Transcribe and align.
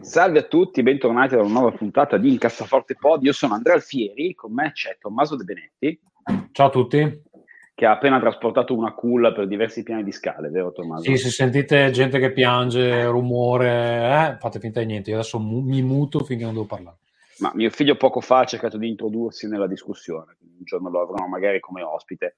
Salve 0.00 0.38
a 0.40 0.42
tutti, 0.42 0.82
bentornati 0.82 1.34
ad 1.34 1.40
una 1.40 1.52
nuova 1.60 1.72
puntata 1.72 2.18
di 2.18 2.28
Incassaforte 2.30 2.94
Pod. 2.94 3.22
Io 3.24 3.32
sono 3.32 3.54
Andrea 3.54 3.74
Alfieri, 3.74 4.34
con 4.34 4.52
me 4.52 4.72
c'è 4.72 4.98
Tommaso 5.00 5.36
De 5.36 5.44
Benetti. 5.44 6.00
Ciao 6.52 6.66
a 6.66 6.70
tutti. 6.70 7.22
Che 7.74 7.86
ha 7.86 7.92
appena 7.92 8.20
trasportato 8.20 8.76
una 8.76 8.92
culla 8.92 9.32
per 9.32 9.48
diversi 9.48 9.82
piani 9.82 10.04
di 10.04 10.12
scale, 10.12 10.48
vero 10.48 10.72
Tommaso? 10.72 11.02
Sì, 11.02 11.16
se 11.16 11.30
sentite 11.30 11.90
gente 11.90 12.18
che 12.18 12.32
piange, 12.32 13.06
rumore, 13.06 14.34
eh, 14.34 14.36
fate 14.38 14.60
finta 14.60 14.80
di 14.80 14.86
niente. 14.86 15.10
Io 15.10 15.16
adesso 15.16 15.38
mu- 15.40 15.62
mi 15.62 15.82
muto 15.82 16.20
finché 16.20 16.44
non 16.44 16.52
devo 16.52 16.66
parlare. 16.66 16.98
Ma 17.38 17.50
mio 17.54 17.70
figlio 17.70 17.96
poco 17.96 18.20
fa 18.20 18.40
ha 18.40 18.44
cercato 18.44 18.76
di 18.78 18.88
introdursi 18.88 19.48
nella 19.48 19.66
discussione, 19.66 20.36
quindi 20.38 20.58
un 20.58 20.64
giorno 20.64 20.88
lo 20.88 21.02
avremo 21.02 21.26
magari 21.28 21.58
come 21.60 21.82
ospite. 21.82 22.36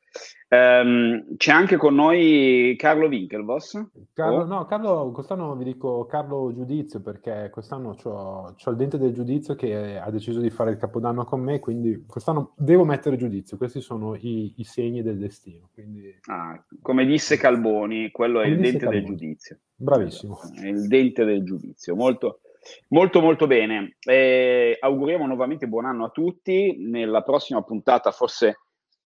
Um, 0.48 1.36
c'è 1.36 1.52
anche 1.52 1.76
con 1.76 1.94
noi 1.94 2.74
Carlo 2.78 3.06
Winkelvoss. 3.06 3.88
Carlo, 4.14 4.38
oh. 4.38 4.44
No, 4.44 4.64
Carlo, 4.64 5.10
quest'anno 5.12 5.54
vi 5.56 5.64
dico 5.64 6.06
Carlo 6.06 6.52
Giudizio 6.54 7.00
perché 7.00 7.50
quest'anno 7.52 7.96
ho 8.02 8.54
il 8.70 8.76
dente 8.76 8.98
del 8.98 9.12
giudizio 9.12 9.54
che 9.54 9.98
ha 9.98 10.10
deciso 10.10 10.40
di 10.40 10.50
fare 10.50 10.70
il 10.70 10.76
capodanno 10.78 11.24
con 11.24 11.40
me, 11.40 11.58
quindi 11.58 12.04
quest'anno 12.06 12.54
devo 12.56 12.84
mettere 12.84 13.16
giudizio. 13.16 13.56
Questi 13.56 13.80
sono 13.80 14.14
i, 14.14 14.54
i 14.56 14.64
segni 14.64 15.02
del 15.02 15.18
destino. 15.18 15.68
Quindi... 15.72 16.18
Ah, 16.26 16.62
come 16.80 17.04
disse 17.04 17.36
Calboni, 17.36 18.10
quello 18.10 18.40
è 18.40 18.46
il 18.46 18.58
dente 18.58 18.78
Calboni. 18.78 19.00
del 19.00 19.16
giudizio. 19.16 19.58
Bravissimo. 19.74 20.38
È 20.54 20.66
il 20.66 20.86
dente 20.86 21.24
del 21.24 21.44
giudizio, 21.44 21.94
molto 21.94 22.40
Molto 22.88 23.20
molto 23.20 23.46
bene. 23.46 23.96
Eh, 24.00 24.76
auguriamo 24.80 25.26
nuovamente 25.26 25.66
buon 25.66 25.86
anno 25.86 26.06
a 26.06 26.10
tutti. 26.10 26.76
Nella 26.78 27.22
prossima 27.22 27.62
puntata 27.62 28.10
forse 28.10 28.60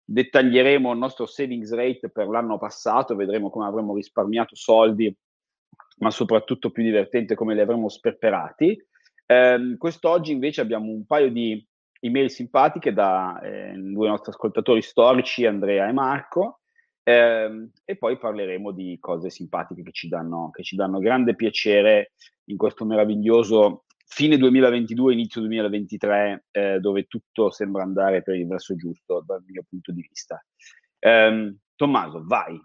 dettaglieremo 0.03 0.91
il 0.91 0.97
nostro 0.97 1.25
savings 1.25 1.73
rate 1.73 2.09
per 2.09 2.27
l'anno 2.27 2.57
passato, 2.57 3.15
vedremo 3.15 3.49
come 3.49 3.67
avremo 3.67 3.93
risparmiato 3.93 4.55
soldi, 4.55 5.13
ma 5.99 6.11
soprattutto 6.11 6.71
più 6.71 6.83
divertente 6.83 7.35
come 7.35 7.53
li 7.53 7.59
avremo 7.59 7.89
sperperati. 7.89 8.81
Eh, 9.25 9.75
quest'oggi 9.77 10.31
invece 10.31 10.61
abbiamo 10.61 10.91
un 10.91 11.05
paio 11.05 11.29
di 11.29 11.65
email 11.99 12.29
simpatiche 12.29 12.93
da 12.93 13.39
eh, 13.41 13.73
due 13.75 14.07
nostri 14.07 14.31
ascoltatori 14.31 14.81
storici, 14.81 15.45
Andrea 15.45 15.87
e 15.87 15.91
Marco, 15.91 16.61
eh, 17.03 17.69
e 17.83 17.97
poi 17.97 18.17
parleremo 18.17 18.71
di 18.71 18.97
cose 19.01 19.29
simpatiche 19.29 19.81
che 19.81 19.91
ci, 19.91 20.07
danno, 20.07 20.49
che 20.51 20.63
ci 20.63 20.75
danno 20.75 20.99
grande 20.99 21.35
piacere 21.35 22.13
in 22.47 22.57
questo 22.57 22.85
meraviglioso 22.85 23.85
fine 24.05 24.37
2022, 24.37 25.13
inizio 25.13 25.41
2023, 25.41 26.45
eh, 26.51 26.79
dove 26.79 27.03
tutto 27.03 27.51
sembra 27.51 27.83
andare 27.83 28.23
per 28.23 28.35
il 28.35 28.47
verso 28.47 28.75
giusto 28.75 29.23
dal 29.25 29.43
mio 29.45 29.63
punto 29.67 29.91
di 29.91 30.05
vista. 30.07 30.43
Eh, 30.99 31.55
Tommaso, 31.75 32.23
vai. 32.25 32.59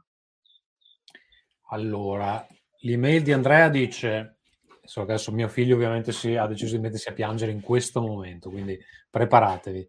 Allora, 1.71 2.47
l'email 2.81 3.23
di 3.23 3.33
Andrea 3.33 3.69
dice, 3.69 4.39
so 4.83 5.03
adesso 5.03 5.33
mio 5.33 5.49
figlio 5.49 5.75
ovviamente 5.75 6.13
si, 6.13 6.35
ha 6.37 6.47
deciso 6.47 6.77
di 6.77 6.83
mettersi 6.83 7.09
a 7.09 7.13
piangere 7.13 7.53
in 7.53 7.61
questo 7.61 8.01
momento, 8.01 8.51
quindi 8.51 8.79
preparatevi. 9.11 9.89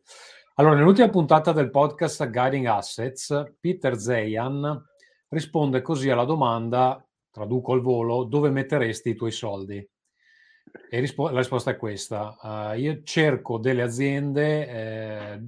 Allora, 0.55 0.75
nell'ultima 0.75 1.09
puntata 1.09 1.52
del 1.52 1.72
podcast 1.72 2.29
Guiding 2.29 2.66
Assets, 2.66 3.56
Peter 3.59 3.97
Zeyan 3.97 4.81
risponde 5.29 5.81
così 5.81 6.09
alla 6.09 6.25
domanda, 6.25 7.03
traduco 7.33 7.73
al 7.73 7.81
volo, 7.81 8.23
dove 8.25 8.51
metteresti 8.51 9.09
i 9.09 9.16
tuoi 9.16 9.31
soldi? 9.31 9.85
E 10.89 10.99
rispo- 10.99 11.29
la 11.29 11.39
risposta 11.39 11.71
è 11.71 11.77
questa. 11.77 12.38
Uh, 12.39 12.77
io 12.77 13.01
cerco 13.03 13.57
delle 13.57 13.81
aziende 13.81 14.67
eh, 14.67 15.41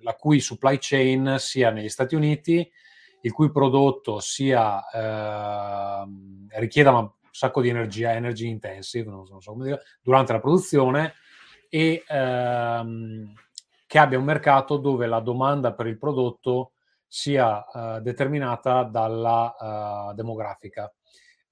la 0.00 0.14
cui 0.14 0.40
supply 0.40 0.78
chain 0.80 1.36
sia 1.38 1.70
negli 1.70 1.90
Stati 1.90 2.14
Uniti, 2.14 2.68
il 3.20 3.32
cui 3.32 3.50
prodotto 3.50 4.20
sia, 4.20 4.88
eh, 4.88 6.04
richieda 6.58 6.96
un 6.96 7.10
sacco 7.30 7.60
di 7.60 7.68
energia, 7.68 8.14
energy 8.14 8.48
intensive, 8.48 9.10
non 9.10 9.26
so, 9.26 9.32
non 9.32 9.42
so 9.42 9.52
come 9.52 9.64
dire, 9.64 9.82
durante 10.00 10.32
la 10.32 10.40
produzione 10.40 11.14
e 11.68 12.04
ehm, 12.08 13.32
che 13.86 13.98
abbia 13.98 14.18
un 14.18 14.24
mercato 14.24 14.78
dove 14.78 15.06
la 15.06 15.20
domanda 15.20 15.74
per 15.74 15.86
il 15.86 15.98
prodotto 15.98 16.72
sia 17.06 17.64
uh, 17.72 18.00
determinata 18.00 18.82
dalla 18.82 19.54
uh, 19.58 20.14
demografica. 20.14 20.92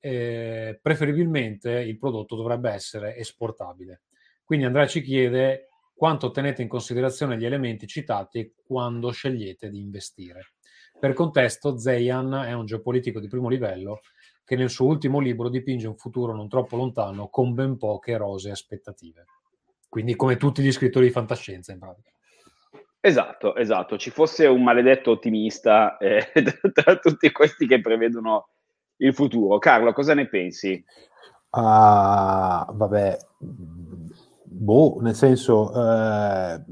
Eh, 0.07 0.79
preferibilmente 0.81 1.81
il 1.81 1.99
prodotto 1.99 2.37
dovrebbe 2.37 2.71
essere 2.71 3.17
esportabile. 3.17 4.03
Quindi 4.45 4.65
Andrea 4.65 4.87
ci 4.87 5.03
chiede 5.03 5.67
quanto 5.97 6.31
tenete 6.31 6.63
in 6.63 6.69
considerazione 6.69 7.37
gli 7.37 7.45
elementi 7.45 7.89
citati 7.89 8.55
quando 8.65 9.11
scegliete 9.11 9.69
di 9.69 9.81
investire. 9.81 10.53
Per 10.97 11.13
contesto, 11.13 11.77
Zeyan 11.77 12.45
è 12.47 12.53
un 12.53 12.67
geopolitico 12.67 13.19
di 13.19 13.27
primo 13.27 13.49
livello 13.49 14.03
che 14.45 14.55
nel 14.55 14.71
suo 14.71 14.87
ultimo 14.87 15.19
libro 15.19 15.49
dipinge 15.49 15.89
un 15.89 15.97
futuro 15.97 16.33
non 16.33 16.49
troppo 16.49 16.77
lontano 16.77 17.27
con 17.27 17.53
ben 17.53 17.77
poche 17.77 18.17
rose 18.17 18.51
aspettative. 18.51 19.25
Quindi 19.89 20.15
come 20.15 20.37
tutti 20.37 20.63
gli 20.63 20.71
scrittori 20.71 21.07
di 21.07 21.13
fantascienza 21.13 21.73
in 21.73 21.81
pratica. 21.81 22.13
Esatto, 23.01 23.57
esatto. 23.57 23.99
Ci 23.99 24.11
fosse 24.11 24.47
un 24.47 24.63
maledetto 24.63 25.11
ottimista 25.11 25.97
eh, 25.97 26.31
tra 26.73 26.97
tutti 26.97 27.33
questi 27.33 27.67
che 27.67 27.81
prevedono 27.81 28.51
il 28.99 29.15
futuro. 29.15 29.59
Carlo, 29.59 29.93
cosa 29.93 30.15
ne 30.15 30.29
pensi? 30.29 30.85
Uh, 31.51 32.73
vabbè, 32.75 33.19
boh, 33.39 34.99
nel 35.01 35.15
senso, 35.15 35.73
eh, 35.73 36.65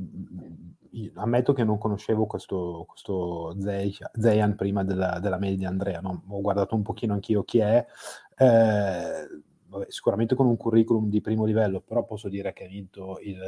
ammetto 1.14 1.52
che 1.52 1.64
non 1.64 1.78
conoscevo 1.78 2.26
questo, 2.26 2.84
questo 2.88 3.56
Zeyan 3.58 4.54
prima 4.56 4.84
della, 4.84 5.18
della 5.20 5.38
mail 5.38 5.56
di 5.56 5.64
Andrea, 5.64 6.00
no? 6.00 6.22
ho 6.28 6.40
guardato 6.40 6.74
un 6.74 6.82
pochino 6.82 7.14
anch'io 7.14 7.44
chi 7.44 7.58
è. 7.58 7.84
Eh, 8.36 9.28
vabbè, 9.74 9.90
sicuramente 9.90 10.34
con 10.34 10.46
un 10.46 10.56
curriculum 10.56 11.08
di 11.08 11.20
primo 11.20 11.44
livello, 11.44 11.80
però 11.80 12.04
posso 12.04 12.28
dire 12.28 12.52
che 12.52 12.64
ha 12.64 12.68
vinto 12.68 13.18
il, 13.22 13.38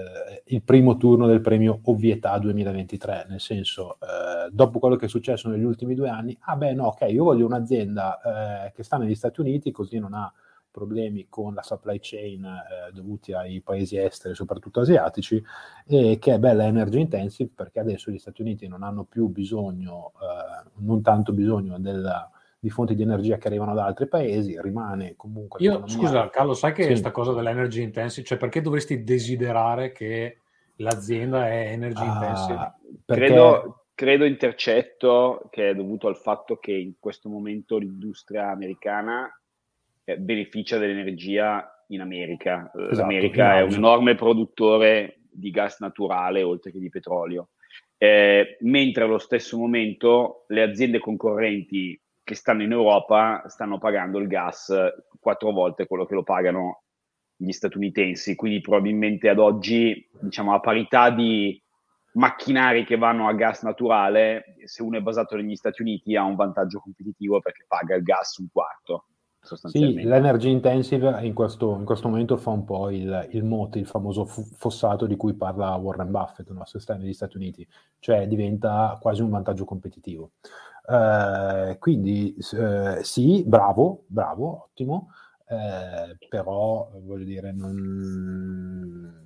il 0.47 0.63
primo 0.63 0.97
turno 0.97 1.27
del 1.27 1.41
premio 1.41 1.81
Ovvietà 1.85 2.37
2023, 2.39 3.27
nel 3.29 3.41
senso, 3.41 3.95
eh, 3.95 4.51
dopo 4.51 4.79
quello 4.79 4.97
che 4.97 5.07
è 5.07 5.09
successo 5.09 5.49
negli 5.49 5.65
ultimi 5.65 5.95
due 5.95 6.09
anni, 6.09 6.37
ah 6.41 6.57
beh 6.57 6.75
no, 6.75 6.87
ok, 6.87 7.07
io 7.09 7.25
voglio 7.25 7.47
un'azienda 7.47 8.67
eh, 8.67 8.73
che 8.73 8.83
sta 8.83 8.97
negli 8.97 9.15
Stati 9.15 9.41
Uniti, 9.41 9.71
così 9.71 9.99
non 9.99 10.15
ha 10.15 10.33
problemi 10.71 11.27
con 11.31 11.55
la 11.55 11.63
supply 11.63 11.99
chain 12.03 12.45
eh, 12.45 12.93
dovuti 12.93 13.33
ai 13.33 13.63
paesi 13.63 13.97
esteri, 13.97 14.35
soprattutto 14.35 14.81
asiatici, 14.81 15.43
e 15.87 16.19
che 16.19 16.35
è 16.35 16.39
bella 16.39 16.67
energy 16.67 17.01
intensive 17.01 17.51
perché 17.55 17.81
adesso 17.81 18.11
gli 18.11 18.19
Stati 18.19 18.43
Uniti 18.43 18.69
non 18.69 18.83
hanno 18.83 19.05
più 19.05 19.29
bisogno, 19.29 20.13
eh, 20.21 20.71
non 20.81 21.01
tanto 21.01 21.33
bisogno 21.33 21.79
della 21.79 22.31
di 22.67 22.71
fonti 22.71 22.97
di 22.97 23.03
energia 23.03 23.37
che 23.37 23.47
arrivano 23.47 23.75
da 23.75 23.85
altri 23.85 24.09
paesi, 24.09 24.61
rimane 24.61 25.15
comunque... 25.15 25.63
Io, 25.63 25.87
scusa 25.87 26.29
Carlo, 26.31 26.53
sai 26.53 26.73
che 26.73 26.87
questa 26.87 27.11
sì. 27.11 27.15
cosa 27.15 27.33
dell'energy 27.33 27.81
intensive, 27.81 28.27
cioè 28.27 28.39
perché 28.39 28.61
dovresti 28.61 29.05
desiderare 29.05 29.93
che 29.93 30.41
l'azienda 30.79 31.49
è 31.49 31.71
energy 31.71 32.03
uh, 32.03 32.13
intensive? 32.13 32.75
Perché... 33.05 33.25
Credo, 33.27 33.85
credo 33.95 34.25
intercetto 34.25 35.47
che 35.49 35.71
è 35.71 35.75
dovuto 35.77 36.09
al 36.09 36.17
fatto 36.17 36.57
che 36.57 36.73
in 36.73 36.95
questo 36.99 37.29
momento 37.29 37.79
l'industria 37.79 38.51
americana 38.51 39.33
eh, 40.03 40.19
beneficia 40.19 40.77
dell'energia 40.79 41.85
in 41.91 42.01
America. 42.01 42.73
Esatto, 42.75 43.01
L'America 43.01 43.59
è 43.59 43.63
un 43.63 43.75
enorme 43.75 44.17
produttore 44.17 45.21
di 45.31 45.51
gas 45.51 45.79
naturale 45.79 46.43
oltre 46.43 46.73
che 46.73 46.81
di 46.81 46.89
petrolio. 46.89 47.51
Eh, 47.97 48.57
mentre 48.63 49.05
allo 49.05 49.19
stesso 49.19 49.57
momento 49.57 50.47
le 50.49 50.63
aziende 50.63 50.99
concorrenti 50.99 51.99
che 52.27 52.35
stanno 52.35 52.65
in 52.65 52.73
Europa 52.73 53.45
stanno 53.47 53.79
pagando 53.79 54.19
il 54.19 54.27
gas 54.27 54.75
quattro 55.21 55.53
volte 55.53 55.87
quello 55.87 56.07
che 56.07 56.15
lo 56.15 56.25
pagano 56.25 56.83
gli 57.37 57.53
statunitensi, 57.53 58.35
quindi 58.35 58.61
probabilmente 58.61 59.29
ad 59.29 59.39
oggi, 59.39 60.09
diciamo, 60.11 60.53
a 60.53 60.59
parità 60.59 61.11
di 61.11 61.63
macchinari 62.15 62.85
che 62.85 62.97
vanno 62.97 63.29
a 63.29 63.33
gas 63.33 63.63
naturale, 63.63 64.57
se 64.65 64.83
uno 64.83 64.99
è 64.99 65.03
basato 65.03 65.37
negli 65.37 65.55
Stati 65.55 65.83
Uniti 65.83 66.17
ha 66.17 66.25
un 66.25 66.35
vantaggio 66.35 66.81
competitivo 66.81 67.39
perché 67.39 67.65
paga 67.69 67.95
il 67.95 68.03
gas 68.03 68.39
un 68.39 68.49
quarto. 68.51 69.05
Sì, 69.55 70.03
l'energy 70.03 70.51
intensive 70.51 71.25
in 71.25 71.33
questo, 71.33 71.77
in 71.77 71.85
questo, 71.85 72.09
momento 72.09 72.37
fa 72.37 72.51
un 72.51 72.65
po' 72.65 72.91
il, 72.91 73.29
il 73.31 73.45
MOT, 73.45 73.77
il 73.77 73.87
famoso 73.87 74.25
fossato 74.25 75.07
di 75.07 75.17
cui 75.17 75.35
parla 75.35 75.75
Warren 75.77 76.11
Buffett, 76.11 76.51
no? 76.51 76.65
se 76.65 76.81
sta 76.81 76.97
negli 76.97 77.13
Stati 77.13 77.37
Uniti, 77.37 77.67
cioè 78.01 78.27
diventa 78.27 78.99
quasi 79.01 79.23
un 79.23 79.31
vantaggio 79.31 79.65
competitivo. 79.65 80.33
Eh, 80.89 81.77
quindi 81.79 82.37
eh, 82.55 82.99
sì, 83.03 83.45
bravo, 83.47 84.05
bravo, 84.07 84.65
ottimo. 84.65 85.11
eh, 85.49 86.17
però 86.29 86.91
voglio 87.03 87.25
dire, 87.25 87.53
non, 87.53 89.25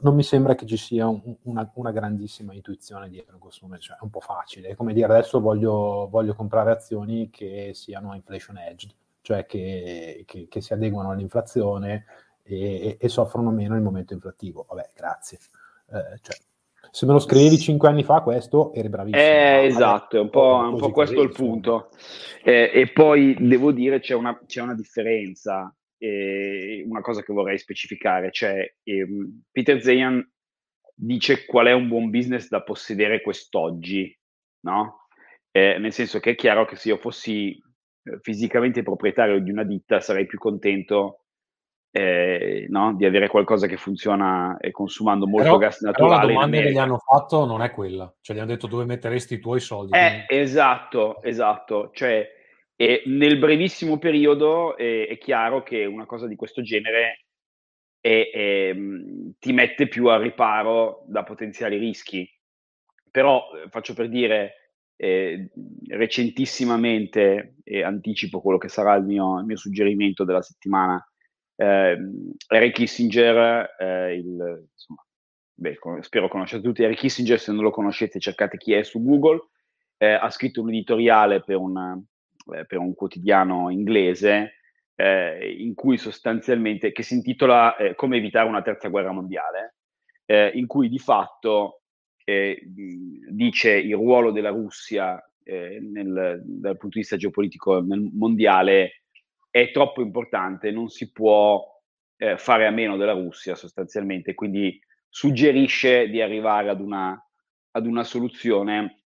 non, 0.00 0.14
mi 0.14 0.22
sembra 0.22 0.54
che 0.54 0.66
ci 0.66 0.76
sia 0.76 1.06
un, 1.06 1.36
una, 1.42 1.70
una, 1.74 1.90
grandissima 1.92 2.54
intuizione 2.54 3.08
dietro 3.08 3.34
in 3.34 3.40
questo 3.40 3.64
momento, 3.64 3.86
cioè 3.86 3.96
è 3.96 4.02
un 4.02 4.10
po' 4.10 4.20
facile, 4.20 4.68
è 4.68 4.74
come 4.74 4.92
dire 4.92 5.12
adesso 5.12 5.40
voglio, 5.40 6.08
voglio 6.10 6.34
comprare 6.34 6.70
azioni 6.70 7.30
che 7.30 7.72
siano 7.74 8.14
inflation 8.14 8.58
edged, 8.58 8.94
cioè 9.26 9.44
che, 9.44 10.22
che, 10.24 10.46
che 10.48 10.60
si 10.60 10.72
adeguano 10.72 11.10
all'inflazione 11.10 12.04
e, 12.44 12.96
e, 13.00 13.08
soffrono 13.08 13.50
meno 13.50 13.74
nel 13.74 13.82
momento 13.82 14.14
inflattivo. 14.14 14.64
Vabbè, 14.68 14.90
grazie. 14.94 15.38
Eh, 15.90 16.20
cioè, 16.22 16.36
se 16.92 17.06
me 17.06 17.12
lo 17.12 17.18
scrivevi 17.18 17.58
cinque 17.58 17.88
anni 17.88 18.04
fa 18.04 18.20
questo 18.20 18.72
eri 18.72 18.88
bravissimo. 18.88 19.20
Eh, 19.20 19.64
esatto, 19.64 20.16
è 20.16 20.20
un 20.20 20.30
po', 20.30 20.68
un 20.72 20.78
po 20.78 20.92
questo 20.92 21.22
il 21.22 21.32
punto. 21.32 21.88
Eh, 22.44 22.70
e 22.72 22.92
poi 22.92 23.34
devo 23.40 23.72
dire 23.72 23.98
c'è 23.98 24.14
una, 24.14 24.40
c'è 24.46 24.62
una 24.62 24.76
differenza, 24.76 25.74
eh, 25.98 26.84
una 26.86 27.00
cosa 27.00 27.24
che 27.24 27.32
vorrei 27.32 27.58
specificare, 27.58 28.30
cioè 28.30 28.74
ehm, 28.84 29.42
Peter 29.50 29.82
Zayan 29.82 30.24
dice 30.94 31.46
qual 31.46 31.66
è 31.66 31.72
un 31.72 31.88
buon 31.88 32.10
business 32.10 32.46
da 32.46 32.62
possedere 32.62 33.22
quest'oggi, 33.22 34.16
no? 34.60 35.08
Eh, 35.50 35.78
nel 35.78 35.92
senso 35.92 36.20
che 36.20 36.30
è 36.30 36.34
chiaro 36.36 36.64
che 36.64 36.76
se 36.76 36.90
io 36.90 36.96
fossi 36.96 37.60
fisicamente 38.20 38.82
proprietario 38.82 39.40
di 39.40 39.50
una 39.50 39.64
ditta 39.64 40.00
sarei 40.00 40.26
più 40.26 40.38
contento 40.38 41.22
eh, 41.90 42.66
no? 42.68 42.94
di 42.94 43.06
avere 43.06 43.28
qualcosa 43.28 43.66
che 43.66 43.76
funziona 43.76 44.58
e 44.58 44.70
consumando 44.70 45.26
molto 45.26 45.44
però, 45.44 45.58
gas 45.58 45.80
naturale. 45.80 46.26
La 46.26 46.32
domanda 46.32 46.60
che 46.60 46.72
gli 46.72 46.78
hanno 46.78 46.98
fatto 46.98 47.46
non 47.46 47.62
è 47.62 47.70
quella, 47.70 48.12
cioè 48.20 48.36
gli 48.36 48.38
hanno 48.38 48.50
detto 48.50 48.66
dove 48.66 48.84
metteresti 48.84 49.34
i 49.34 49.40
tuoi 49.40 49.60
soldi. 49.60 49.96
Eh. 49.96 50.26
Esatto, 50.28 51.22
esatto, 51.22 51.90
cioè 51.92 52.34
e 52.78 53.02
nel 53.06 53.38
brevissimo 53.38 53.98
periodo 53.98 54.76
è, 54.76 55.08
è, 55.08 55.16
chiaro 55.16 55.62
che 55.62 55.86
una 55.86 56.04
cosa 56.04 56.26
di 56.26 56.36
questo 56.36 56.60
genere 56.60 57.24
è, 57.98 58.30
è, 58.30 58.76
ti 59.38 59.52
mette 59.54 59.88
più 59.88 60.08
al 60.08 60.20
riparo 60.20 61.02
da 61.06 61.24
potenziali 61.24 61.78
rischi. 61.78 62.30
Però 63.10 63.46
eh, 63.54 63.70
faccio 63.70 63.94
per 63.94 64.10
dire, 64.10 64.65
eh, 64.96 65.50
recentissimamente, 65.88 67.56
e 67.62 67.82
anticipo 67.82 68.40
quello 68.40 68.58
che 68.58 68.68
sarà 68.68 68.94
il 68.94 69.04
mio, 69.04 69.38
il 69.38 69.44
mio 69.44 69.56
suggerimento 69.56 70.24
della 70.24 70.42
settimana, 70.42 71.04
eh, 71.56 71.98
Eric 72.48 72.74
Kissinger, 72.74 73.76
eh, 73.78 74.14
il, 74.14 74.68
insomma, 74.72 75.04
beh, 75.54 75.78
spero 76.00 76.28
conosciate 76.28 76.62
tutti 76.62 76.82
Eric 76.82 76.98
Kissinger, 76.98 77.38
se 77.38 77.52
non 77.52 77.62
lo 77.62 77.70
conoscete 77.70 78.18
cercate 78.18 78.56
chi 78.56 78.72
è 78.72 78.82
su 78.82 79.02
Google, 79.02 79.48
eh, 79.98 80.12
ha 80.12 80.30
scritto 80.30 80.60
un 80.60 80.68
editoriale 80.68 81.42
per, 81.42 81.56
una, 81.56 81.98
eh, 82.54 82.66
per 82.66 82.78
un 82.78 82.94
quotidiano 82.94 83.70
inglese 83.70 84.54
eh, 84.94 85.54
in 85.58 85.74
cui 85.74 85.98
sostanzialmente, 85.98 86.92
che 86.92 87.02
si 87.02 87.14
intitola 87.14 87.76
eh, 87.76 87.94
Come 87.94 88.16
evitare 88.16 88.48
una 88.48 88.62
terza 88.62 88.88
guerra 88.88 89.12
mondiale, 89.12 89.74
in 90.28 90.66
cui 90.66 90.88
di 90.88 90.98
fatto 90.98 91.82
dice 92.26 93.72
il 93.72 93.94
ruolo 93.94 94.32
della 94.32 94.50
Russia 94.50 95.22
nel, 95.44 96.42
dal 96.44 96.76
punto 96.76 96.94
di 96.94 97.00
vista 97.00 97.16
geopolitico 97.16 97.84
mondiale 97.86 99.02
è 99.48 99.70
troppo 99.70 100.02
importante, 100.02 100.72
non 100.72 100.88
si 100.88 101.12
può 101.12 101.64
eh, 102.16 102.36
fare 102.36 102.66
a 102.66 102.70
meno 102.70 102.96
della 102.96 103.12
Russia 103.12 103.54
sostanzialmente, 103.54 104.34
quindi 104.34 104.78
suggerisce 105.08 106.08
di 106.08 106.20
arrivare 106.20 106.68
ad 106.68 106.80
una, 106.80 107.16
ad 107.70 107.86
una 107.86 108.04
soluzione 108.04 109.02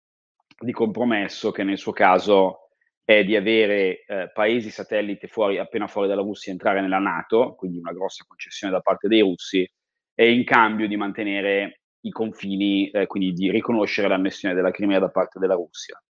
di 0.59 0.73
compromesso 0.73 1.51
che 1.51 1.63
nel 1.63 1.79
suo 1.79 1.93
caso 1.93 2.71
è 3.05 3.25
di 3.25 3.37
avere 3.37 4.05
eh, 4.05 4.31
paesi 4.33 4.71
satellite 4.71 5.27
fuori, 5.27 5.59
appena 5.59 5.87
fuori 5.87 6.09
dalla 6.09 6.23
Russia 6.23 6.53
entrare 6.53 6.81
nella 6.81 6.99
Nato, 6.99 7.55
quindi 7.55 7.79
una 7.79 7.93
grossa 7.93 8.25
concessione 8.27 8.73
da 8.73 8.81
parte 8.81 9.09
dei 9.09 9.21
russi, 9.21 9.69
e 10.15 10.33
in 10.33 10.45
cambio 10.45 10.87
di 10.87 10.97
mantenere 10.97 11.80
i 12.03 12.11
confini, 12.11 12.91
eh, 12.91 13.07
quindi 13.07 13.33
di 13.33 13.51
riconoscere 13.51 14.09
l'annessione 14.09 14.55
della 14.55 14.71
Crimea 14.71 14.99
da 14.99 15.09
parte 15.09 15.39
della 15.39 15.55
Russia. 15.55 16.03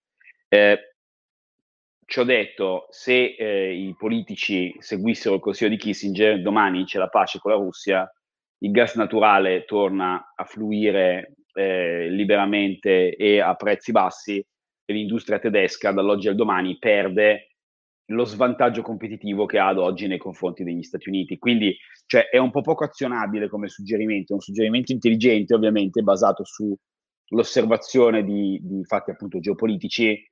Eh, 0.48 0.94
ci 2.04 2.20
ho 2.20 2.24
detto, 2.24 2.86
se 2.90 3.34
eh, 3.38 3.74
i 3.74 3.94
politici 3.96 4.74
seguissero 4.78 5.34
il 5.34 5.40
consiglio 5.40 5.70
di 5.70 5.76
Kissinger, 5.76 6.40
domani 6.40 6.84
c'è 6.84 6.98
la 6.98 7.08
pace 7.08 7.38
con 7.38 7.50
la 7.50 7.58
Russia, 7.58 8.10
il 8.60 8.70
gas 8.70 8.94
naturale 8.96 9.64
torna 9.64 10.32
a 10.34 10.44
fluire 10.44 11.34
eh, 11.52 12.08
liberamente 12.08 13.14
e 13.14 13.40
a 13.40 13.54
prezzi 13.54 13.92
bassi 13.92 14.38
e 14.38 14.92
l'industria 14.92 15.38
tedesca 15.38 15.92
dall'oggi 15.92 16.28
al 16.28 16.34
domani 16.34 16.78
perde 16.78 17.56
lo 18.10 18.24
svantaggio 18.24 18.82
competitivo 18.82 19.46
che 19.46 19.58
ha 19.58 19.68
ad 19.68 19.78
oggi 19.78 20.06
nei 20.06 20.18
confronti 20.18 20.64
degli 20.64 20.82
Stati 20.82 21.08
Uniti. 21.08 21.38
Quindi 21.38 21.76
cioè, 22.06 22.28
è 22.28 22.38
un 22.38 22.50
po' 22.50 22.62
poco 22.62 22.84
azionabile 22.84 23.48
come 23.48 23.68
suggerimento, 23.68 24.32
è 24.32 24.36
un 24.36 24.40
suggerimento 24.40 24.92
intelligente 24.92 25.54
ovviamente 25.54 26.02
basato 26.02 26.42
sull'osservazione 26.44 28.24
di, 28.24 28.58
di 28.62 28.84
fatti 28.84 29.10
appunto 29.10 29.40
geopolitici 29.40 30.22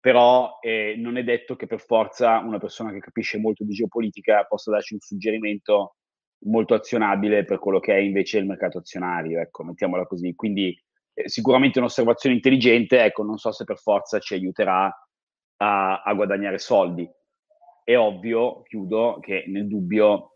però 0.00 0.58
eh, 0.60 0.94
non 0.96 1.16
è 1.16 1.24
detto 1.24 1.56
che 1.56 1.66
per 1.66 1.80
forza 1.80 2.38
una 2.38 2.58
persona 2.58 2.92
che 2.92 3.00
capisce 3.00 3.38
molto 3.38 3.64
di 3.64 3.72
geopolitica 3.72 4.44
possa 4.44 4.70
darci 4.70 4.94
un 4.94 5.00
suggerimento 5.00 5.96
molto 6.44 6.74
azionabile 6.74 7.44
per 7.44 7.58
quello 7.58 7.80
che 7.80 7.94
è 7.94 7.98
invece 7.98 8.38
il 8.38 8.46
mercato 8.46 8.78
azionario, 8.78 9.40
ecco, 9.40 9.64
mettiamola 9.64 10.06
così. 10.06 10.34
Quindi 10.34 10.74
eh, 11.14 11.28
sicuramente 11.28 11.80
un'osservazione 11.80 12.36
intelligente, 12.36 13.02
ecco, 13.02 13.24
non 13.24 13.38
so 13.38 13.50
se 13.50 13.64
per 13.64 13.78
forza 13.78 14.20
ci 14.20 14.34
aiuterà 14.34 14.88
a, 15.56 16.02
a 16.02 16.14
guadagnare 16.14 16.58
soldi. 16.58 17.08
È 17.88 17.96
ovvio, 17.96 18.60
chiudo, 18.64 19.18
che 19.18 19.44
nel 19.46 19.66
dubbio 19.66 20.32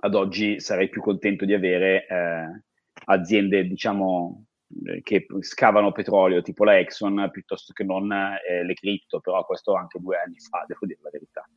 ad 0.00 0.16
oggi 0.16 0.58
sarei 0.58 0.88
più 0.88 1.00
contento 1.00 1.44
di 1.44 1.54
avere 1.54 2.08
eh, 2.08 2.62
aziende, 3.04 3.68
diciamo, 3.68 4.46
eh, 4.86 5.00
che 5.00 5.26
scavano 5.42 5.92
petrolio 5.92 6.42
tipo 6.42 6.64
la 6.64 6.80
Exxon 6.80 7.28
piuttosto 7.30 7.72
che 7.72 7.84
non 7.84 8.10
eh, 8.10 8.64
le 8.64 8.74
cripto, 8.74 9.20
però 9.20 9.46
questo 9.46 9.74
anche 9.74 10.00
due 10.00 10.16
anni 10.16 10.40
fa, 10.40 10.64
devo 10.66 10.84
dire 10.84 10.98
la 11.02 11.10
verità. 11.12 11.48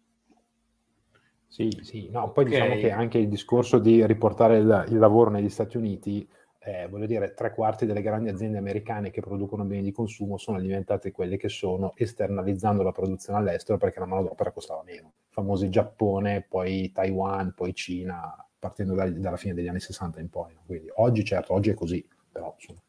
Sì, 1.47 1.75
sì, 1.81 2.07
no, 2.11 2.31
poi 2.31 2.45
okay. 2.45 2.59
diciamo 2.59 2.79
che 2.79 2.91
anche 2.91 3.17
il 3.17 3.27
discorso 3.27 3.79
di 3.79 4.05
riportare 4.05 4.57
il, 4.57 4.85
il 4.89 4.99
lavoro 4.99 5.31
negli 5.31 5.49
Stati 5.49 5.77
Uniti, 5.77 6.29
eh, 6.65 6.87
voglio 6.87 7.05
dire, 7.05 7.35
tre 7.35 7.53
quarti 7.53 7.85
delle 7.85 8.01
grandi 8.01 8.29
aziende 8.29 8.57
americane 8.57 9.11
che 9.11 9.21
producono 9.21 9.63
beni 9.65 9.83
di 9.83 9.91
consumo 9.91 10.37
sono 10.37 10.59
diventate 10.59 11.11
quelle 11.11 11.37
che 11.37 11.47
sono 11.47 11.93
esternalizzando 11.95 12.81
la 12.81 12.91
produzione 12.91 13.37
all'estero 13.37 13.77
perché 13.77 13.99
la 13.99 14.07
manodopera 14.07 14.51
costava 14.51 14.81
meno. 14.83 15.13
Famosi 15.29 15.69
Giappone, 15.69 16.43
poi 16.49 16.91
Taiwan, 16.91 17.53
poi 17.53 17.75
Cina, 17.75 18.35
partendo 18.57 18.95
da, 18.95 19.07
dalla 19.07 19.37
fine 19.37 19.53
degli 19.53 19.67
anni 19.67 19.79
60 19.79 20.19
in 20.19 20.29
poi. 20.29 20.57
Quindi 20.65 20.89
oggi, 20.95 21.23
certo, 21.23 21.53
oggi 21.53 21.69
è 21.69 21.75
così, 21.75 22.03
però 22.31 22.55
insomma. 22.57 22.79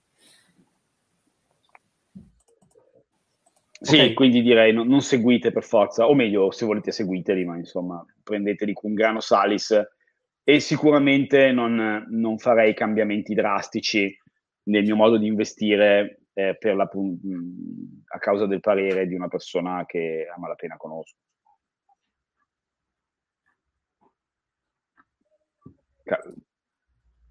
Sì, 3.78 3.96
okay. 3.96 4.14
quindi 4.14 4.40
direi 4.40 4.72
non, 4.72 4.88
non, 4.88 5.02
seguite 5.02 5.52
per 5.52 5.64
forza, 5.64 6.08
o 6.08 6.14
meglio, 6.14 6.50
se 6.50 6.64
volete 6.64 6.92
seguiteli, 6.92 7.44
ma 7.44 7.58
insomma 7.58 8.02
prendeteli 8.22 8.72
con 8.72 8.94
grano 8.94 9.20
salis 9.20 9.78
e 10.48 10.60
sicuramente 10.60 11.50
non, 11.50 12.06
non 12.08 12.38
farei 12.38 12.72
cambiamenti 12.72 13.34
drastici 13.34 14.16
nel 14.68 14.84
mio 14.84 14.94
modo 14.94 15.16
di 15.16 15.26
investire 15.26 16.20
eh, 16.34 16.56
la, 16.72 16.84
a 16.84 18.18
causa 18.20 18.46
del 18.46 18.60
parere 18.60 19.08
di 19.08 19.16
una 19.16 19.26
persona 19.26 19.84
che 19.86 20.24
a 20.32 20.38
malapena 20.38 20.76
conosco. 20.76 21.16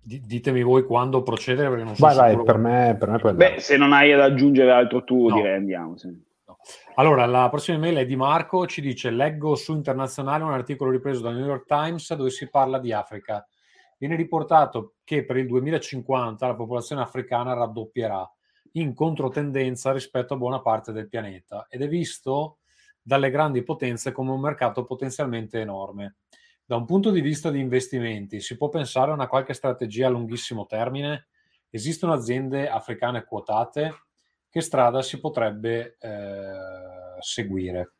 Ditemi 0.02 0.62
voi 0.62 0.84
quando 0.84 1.24
procedere 1.24 1.70
perché 1.70 1.86
non 1.86 1.96
so 1.96 2.06
vai, 2.06 2.36
vai, 2.36 2.44
per 2.44 2.58
me, 2.58 2.98
per 3.00 3.10
me 3.10 3.34
Beh, 3.34 3.60
se 3.62 3.78
non 3.78 3.94
hai 3.94 4.12
ad 4.12 4.20
aggiungere 4.20 4.72
altro 4.72 5.06
tu, 5.06 5.30
no. 5.30 5.36
direi 5.36 5.56
andiamo. 5.56 5.96
Sì. 5.96 6.25
Allora, 6.96 7.26
la 7.26 7.50
prossima 7.50 7.78
email 7.78 7.98
è 7.98 8.06
di 8.06 8.16
Marco, 8.16 8.66
ci 8.68 8.82
dice, 8.82 9.10
leggo 9.10 9.56
su 9.56 9.74
Internazionale 9.74 10.44
un 10.44 10.52
articolo 10.52 10.92
ripreso 10.92 11.22
dal 11.22 11.36
New 11.36 11.46
York 11.46 11.66
Times 11.66 12.14
dove 12.14 12.30
si 12.30 12.50
parla 12.50 12.80
di 12.80 12.92
Africa. 12.94 13.46
Viene 13.98 14.16
riportato 14.16 14.96
che 15.04 15.26
per 15.26 15.38
il 15.38 15.48
2050 15.48 16.48
la 16.48 16.56
popolazione 16.56 17.02
africana 17.02 17.54
raddoppierà 17.54 18.30
in 18.74 18.94
controtendenza 18.94 19.92
rispetto 19.92 20.34
a 20.34 20.38
buona 20.38 20.62
parte 20.62 20.92
del 20.92 21.08
pianeta 21.08 21.66
ed 21.70 21.82
è 21.82 21.88
visto 21.88 22.58
dalle 23.02 23.30
grandi 23.30 23.64
potenze 23.64 24.12
come 24.12 24.32
un 24.32 24.42
mercato 24.42 24.84
potenzialmente 24.84 25.60
enorme. 25.60 26.16
Da 26.66 26.76
un 26.76 26.86
punto 26.86 27.12
di 27.12 27.22
vista 27.22 27.52
di 27.52 27.60
investimenti, 27.60 28.42
si 28.42 28.58
può 28.58 28.70
pensare 28.70 29.12
a 29.12 29.14
una 29.14 29.28
qualche 29.28 29.54
strategia 29.54 30.08
a 30.08 30.10
lunghissimo 30.10 30.66
termine? 30.66 31.28
Esistono 31.70 32.14
aziende 32.14 32.68
africane 32.68 33.24
quotate? 33.24 34.05
Che 34.56 34.62
strada 34.62 35.02
si 35.02 35.20
potrebbe 35.20 35.98
eh, 36.00 37.20
seguire. 37.20 37.96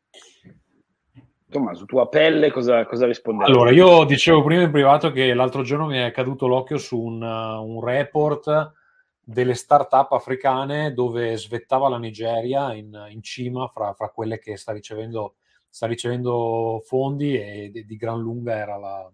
Tommaso, 1.50 1.84
tua 1.84 2.08
pelle 2.08 2.50
cosa, 2.50 2.86
cosa 2.86 3.04
risponde? 3.04 3.44
Allora, 3.44 3.70
io 3.72 4.04
dicevo 4.04 4.42
prima 4.42 4.62
in 4.62 4.70
privato 4.70 5.12
che 5.12 5.34
l'altro 5.34 5.60
giorno 5.60 5.84
mi 5.84 5.98
è 5.98 6.10
caduto 6.12 6.46
l'occhio 6.46 6.78
su 6.78 6.98
un, 6.98 7.20
un 7.20 7.84
report 7.84 8.72
delle 9.20 9.52
start-up 9.52 10.12
africane 10.12 10.94
dove 10.94 11.36
svettava 11.36 11.90
la 11.90 11.98
Nigeria 11.98 12.72
in, 12.72 13.06
in 13.10 13.22
cima 13.22 13.68
fra, 13.68 13.92
fra, 13.92 14.08
quelle 14.08 14.38
che 14.38 14.56
sta 14.56 14.72
ricevendo 14.72 15.34
sta 15.68 15.86
ricevendo 15.86 16.80
fondi 16.86 17.38
e 17.38 17.68
di, 17.70 17.84
di 17.84 17.96
gran 17.96 18.18
lunga 18.18 18.56
era 18.56 18.78
la, 18.78 19.12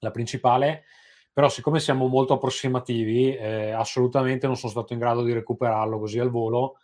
la, 0.00 0.10
principale, 0.10 0.86
però 1.34 1.48
siccome 1.48 1.80
siamo 1.80 2.06
molto 2.06 2.34
approssimativi, 2.34 3.34
eh, 3.34 3.72
assolutamente 3.72 4.46
non 4.46 4.56
sono 4.56 4.70
stato 4.70 4.92
in 4.92 5.00
grado 5.00 5.24
di 5.24 5.32
recuperarlo 5.32 5.98
così 5.98 6.20
al 6.20 6.30
volo 6.30 6.76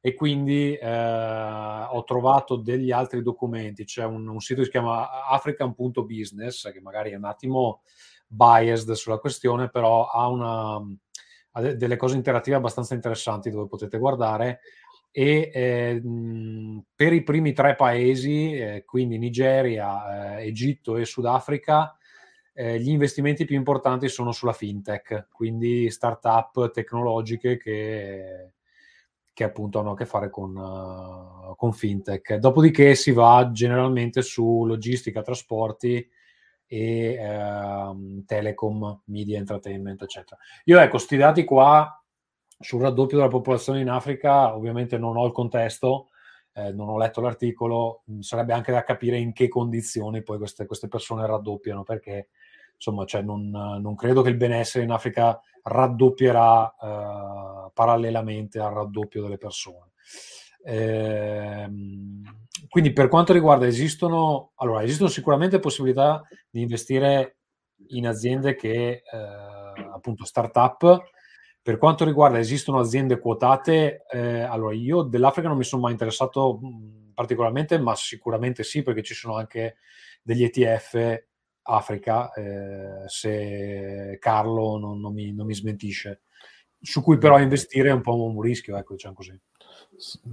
e 0.00 0.14
quindi 0.14 0.76
eh, 0.76 1.86
ho 1.90 2.04
trovato 2.04 2.54
degli 2.54 2.92
altri 2.92 3.20
documenti, 3.20 3.84
c'è 3.84 4.04
un, 4.04 4.28
un 4.28 4.38
sito 4.38 4.60
che 4.60 4.66
si 4.66 4.70
chiama 4.70 5.26
african.business, 5.26 6.70
che 6.70 6.80
magari 6.80 7.10
è 7.10 7.16
un 7.16 7.24
attimo 7.24 7.82
biased 8.28 8.92
sulla 8.92 9.18
questione, 9.18 9.68
però 9.70 10.06
ha, 10.06 10.28
una, 10.28 10.80
ha 11.50 11.60
delle 11.60 11.96
cose 11.96 12.14
interattive 12.14 12.54
abbastanza 12.54 12.94
interessanti 12.94 13.50
dove 13.50 13.66
potete 13.66 13.98
guardare 13.98 14.60
e 15.10 15.50
eh, 15.52 16.02
per 16.94 17.12
i 17.12 17.24
primi 17.24 17.52
tre 17.52 17.74
paesi, 17.74 18.52
eh, 18.54 18.84
quindi 18.84 19.18
Nigeria, 19.18 20.38
eh, 20.38 20.46
Egitto 20.46 20.96
e 20.96 21.04
Sudafrica, 21.04 21.96
eh, 22.58 22.80
gli 22.80 22.88
investimenti 22.88 23.44
più 23.44 23.54
importanti 23.54 24.08
sono 24.08 24.32
sulla 24.32 24.54
fintech, 24.54 25.28
quindi 25.30 25.90
start-up 25.90 26.70
tecnologiche 26.70 27.58
che, 27.58 28.52
che 29.34 29.44
appunto 29.44 29.78
hanno 29.78 29.90
a 29.90 29.94
che 29.94 30.06
fare 30.06 30.30
con, 30.30 30.56
uh, 30.56 31.54
con 31.54 31.74
fintech. 31.74 32.36
Dopodiché 32.36 32.94
si 32.94 33.12
va 33.12 33.50
generalmente 33.52 34.22
su 34.22 34.64
logistica, 34.64 35.20
trasporti 35.20 36.08
e 36.66 37.12
ehm, 37.12 38.24
telecom, 38.24 39.02
media, 39.04 39.36
entertainment, 39.36 40.02
eccetera. 40.02 40.40
Io 40.64 40.78
ecco, 40.80 40.92
questi 40.92 41.18
dati 41.18 41.44
qua 41.44 42.02
sul 42.58 42.80
raddoppio 42.80 43.18
della 43.18 43.28
popolazione 43.28 43.82
in 43.82 43.90
Africa, 43.90 44.56
ovviamente 44.56 44.96
non 44.96 45.18
ho 45.18 45.26
il 45.26 45.32
contesto, 45.32 46.08
eh, 46.54 46.72
non 46.72 46.88
ho 46.88 46.96
letto 46.96 47.20
l'articolo, 47.20 48.02
sarebbe 48.20 48.54
anche 48.54 48.72
da 48.72 48.82
capire 48.82 49.18
in 49.18 49.34
che 49.34 49.46
condizioni 49.46 50.22
poi 50.22 50.38
queste, 50.38 50.64
queste 50.64 50.88
persone 50.88 51.26
raddoppiano, 51.26 51.82
perché 51.82 52.28
insomma 52.76 53.04
cioè 53.04 53.22
non, 53.22 53.50
non, 53.50 53.94
credo 53.94 54.22
che 54.22 54.28
il 54.28 54.36
benessere 54.36 54.84
in 54.84 54.90
Africa 54.90 55.40
raddoppierà 55.62 56.74
eh, 56.80 57.70
parallelamente 57.72 58.58
al 58.60 58.72
raddoppio 58.72 59.22
delle 59.22 59.38
persone. 59.38 59.90
Eh, 60.64 61.68
quindi 62.68 62.92
per 62.92 63.08
quanto 63.08 63.32
riguarda 63.32 63.66
esistono, 63.66 64.52
allora, 64.56 64.82
esistono 64.82 65.08
sicuramente 65.08 65.58
possibilità 65.58 66.22
di 66.50 66.60
investire 66.60 67.38
in 67.88 68.06
aziende 68.06 68.54
che 68.54 69.02
eh, 69.02 69.02
appunto 69.92 70.24
start-up 70.24 71.02
per 71.66 71.78
quanto 71.78 72.04
riguarda 72.04 72.38
esistono 72.38 72.78
aziende 72.78 73.18
quotate, 73.18 74.04
eh, 74.08 74.42
allora 74.42 74.72
io 74.72 75.02
dell'Africa 75.02 75.48
non 75.48 75.56
mi 75.56 75.64
sono 75.64 75.82
mai 75.82 75.90
interessato 75.90 76.60
mh, 76.62 77.10
particolarmente, 77.12 77.76
ma 77.80 77.92
sicuramente 77.96 78.62
sì, 78.62 78.84
perché 78.84 79.02
ci 79.02 79.14
sono 79.14 79.36
anche 79.36 79.78
degli 80.22 80.44
ETF 80.44 81.24
Africa, 81.66 82.32
eh, 82.32 83.02
se 83.06 84.16
Carlo 84.20 84.78
non, 84.78 85.00
non, 85.00 85.12
mi, 85.12 85.32
non, 85.32 85.46
mi, 85.46 85.54
smentisce, 85.54 86.22
su 86.80 87.02
cui 87.02 87.18
però 87.18 87.38
investire 87.38 87.90
è 87.90 87.92
un 87.92 88.02
po' 88.02 88.14
un 88.14 88.40
rischio, 88.40 88.76
ecco, 88.76 88.94
diciamo 88.94 89.14
così. 89.14 89.38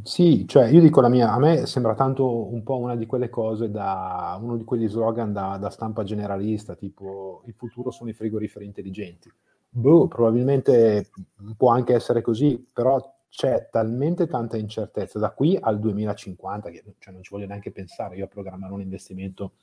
Sì, 0.03 0.45
cioè 0.47 0.67
io 0.67 0.81
dico 0.81 1.01
la 1.01 1.09
mia, 1.09 1.31
a 1.31 1.39
me 1.39 1.65
sembra 1.65 1.95
tanto 1.95 2.51
un 2.51 2.63
po' 2.63 2.77
una 2.77 2.95
di 2.95 3.05
quelle 3.05 3.29
cose 3.29 3.69
da 3.69 4.37
uno 4.41 4.57
di 4.57 4.63
quegli 4.63 4.87
slogan 4.87 5.31
da, 5.31 5.57
da 5.57 5.69
stampa 5.69 6.03
generalista, 6.03 6.75
tipo 6.75 7.43
il 7.45 7.53
futuro 7.53 7.91
sono 7.91 8.09
i 8.09 8.13
frigoriferi 8.13 8.65
intelligenti 8.65 9.31
Boh, 9.75 10.07
probabilmente 10.07 11.09
può 11.57 11.71
anche 11.71 11.95
essere 11.95 12.21
così, 12.21 12.63
però 12.71 13.01
c'è 13.27 13.69
talmente 13.71 14.27
tanta 14.27 14.55
incertezza. 14.55 15.17
Da 15.17 15.31
qui 15.31 15.57
al 15.59 15.79
2050 15.79 16.69
che 16.69 16.83
cioè, 16.99 17.11
non 17.11 17.23
ci 17.23 17.31
voglio 17.33 17.47
neanche 17.47 17.71
pensare 17.71 18.15
io 18.15 18.25
a 18.25 18.27
programmare 18.27 18.71
un 18.71 18.81
investimento 18.81 19.53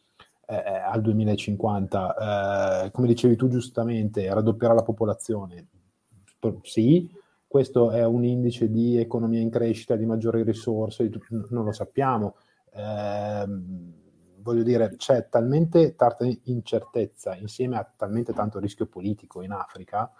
eh, 0.51 0.57
eh 0.57 0.77
al 0.77 1.01
2050. 1.01 2.85
Eh, 2.85 2.91
come 2.91 3.07
dicevi 3.07 3.37
tu 3.37 3.49
giustamente, 3.49 4.33
raddoppierà 4.33 4.75
la 4.75 4.83
popolazione. 4.83 5.67
Sì, 6.63 7.11
questo 7.47 7.91
è 7.91 8.05
un 8.05 8.25
indice 8.25 8.71
di 8.71 8.97
economia 8.99 9.41
in 9.41 9.51
crescita, 9.51 9.97
di 9.97 10.07
maggiori 10.07 10.43
risorse, 10.43 11.11
non 11.51 11.65
lo 11.65 11.73
sappiamo. 11.73 12.37
Eh, 12.73 13.47
voglio 14.43 14.63
dire, 14.63 14.95
c'è 14.97 15.29
talmente 15.29 15.95
tanta 15.95 16.27
incertezza 16.45 17.35
insieme 17.37 17.77
a 17.77 17.93
talmente 17.97 18.33
tanto 18.33 18.59
rischio 18.59 18.87
politico 18.87 19.43
in 19.43 19.53
Africa 19.53 20.11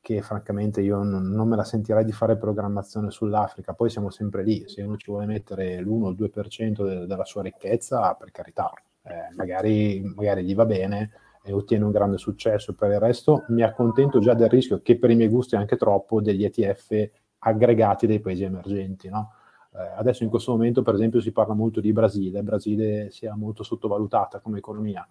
che 0.00 0.22
francamente 0.22 0.80
io 0.80 1.02
non, 1.02 1.28
non, 1.30 1.48
me 1.48 1.56
la 1.56 1.64
sentirei 1.64 2.04
di 2.04 2.12
fare 2.12 2.36
programmazione 2.36 3.10
sull'Africa. 3.10 3.74
Poi 3.74 3.90
siamo 3.90 4.10
sempre 4.10 4.42
lì, 4.42 4.64
se 4.68 4.82
uno 4.82 4.96
ci 4.96 5.10
vuole 5.10 5.26
mettere 5.26 5.80
l'1 5.80 6.02
o 6.04 6.08
il 6.10 6.16
2% 6.16 6.84
de- 6.84 7.06
della 7.06 7.24
sua 7.24 7.42
ricchezza, 7.42 8.14
per 8.14 8.30
carità, 8.30 8.70
eh, 9.02 9.34
magari, 9.36 10.00
magari 10.14 10.44
gli 10.44 10.54
va 10.54 10.66
bene 10.66 11.10
e 11.42 11.52
ottiene 11.52 11.84
un 11.84 11.90
grande 11.90 12.18
successo. 12.18 12.74
Per 12.74 12.90
il 12.90 12.98
resto 12.98 13.44
mi 13.48 13.62
accontento 13.62 14.18
già 14.18 14.34
del 14.34 14.48
rischio, 14.48 14.80
che 14.82 14.98
per 14.98 15.10
i 15.10 15.16
miei 15.16 15.28
gusti 15.28 15.54
è 15.54 15.58
anche 15.58 15.76
troppo, 15.76 16.20
degli 16.20 16.44
ETF 16.44 17.10
aggregati 17.38 18.06
dei 18.06 18.20
paesi 18.20 18.44
emergenti, 18.44 19.08
no? 19.08 19.32
Eh, 19.74 19.92
adesso 19.96 20.24
in 20.24 20.30
questo 20.30 20.52
momento, 20.52 20.82
per 20.82 20.94
esempio, 20.94 21.20
si 21.20 21.32
parla 21.32 21.54
molto 21.54 21.80
di 21.80 21.92
Brasile, 21.92 22.42
Brasile 22.42 23.10
sia 23.10 23.34
molto 23.36 23.62
sottovalutata 23.62 24.40
come 24.40 24.58
economia. 24.58 25.06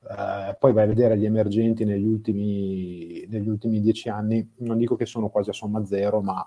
Eh, 0.00 0.56
poi 0.58 0.72
vai 0.72 0.84
a 0.84 0.86
vedere 0.86 1.18
gli 1.18 1.24
emergenti 1.24 1.84
negli 1.84 2.04
ultimi, 2.06 3.24
negli 3.28 3.48
ultimi 3.48 3.80
dieci 3.80 4.08
anni, 4.08 4.54
non 4.58 4.78
dico 4.78 4.96
che 4.96 5.06
sono 5.06 5.28
quasi 5.28 5.50
a 5.50 5.52
somma 5.52 5.84
zero, 5.84 6.20
ma 6.20 6.46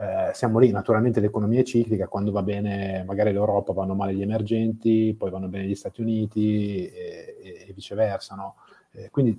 eh, 0.00 0.30
siamo 0.32 0.58
lì. 0.58 0.70
Naturalmente 0.70 1.20
l'economia 1.20 1.60
è 1.60 1.64
ciclica, 1.64 2.08
quando 2.08 2.32
va 2.32 2.42
bene 2.42 3.04
magari 3.06 3.32
l'Europa 3.32 3.74
vanno 3.74 3.94
male 3.94 4.14
gli 4.14 4.22
emergenti, 4.22 5.14
poi 5.16 5.30
vanno 5.30 5.48
bene 5.48 5.66
gli 5.66 5.74
Stati 5.74 6.00
Uniti 6.00 6.88
e, 6.88 7.36
e, 7.42 7.66
e 7.68 7.72
viceversa. 7.74 8.34
No? 8.34 8.54
Eh, 8.92 9.10
quindi 9.10 9.38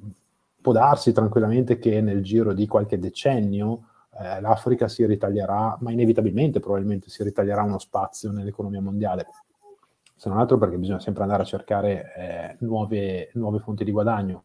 può 0.61 0.71
darsi 0.71 1.11
tranquillamente 1.11 1.79
che 1.79 1.99
nel 2.01 2.21
giro 2.21 2.53
di 2.53 2.67
qualche 2.67 2.99
decennio 2.99 3.87
eh, 4.19 4.39
l'Africa 4.39 4.87
si 4.87 5.05
ritaglierà, 5.05 5.77
ma 5.79 5.91
inevitabilmente 5.91 6.59
probabilmente 6.59 7.09
si 7.09 7.23
ritaglierà 7.23 7.63
uno 7.63 7.79
spazio 7.79 8.31
nell'economia 8.31 8.81
mondiale, 8.81 9.25
se 10.15 10.29
non 10.29 10.37
altro 10.37 10.59
perché 10.59 10.77
bisogna 10.77 10.99
sempre 10.99 11.23
andare 11.23 11.41
a 11.41 11.45
cercare 11.45 12.13
eh, 12.15 12.55
nuove, 12.59 13.31
nuove, 13.33 13.57
fonti 13.57 13.83
di 13.83 13.91
guadagno. 13.91 14.43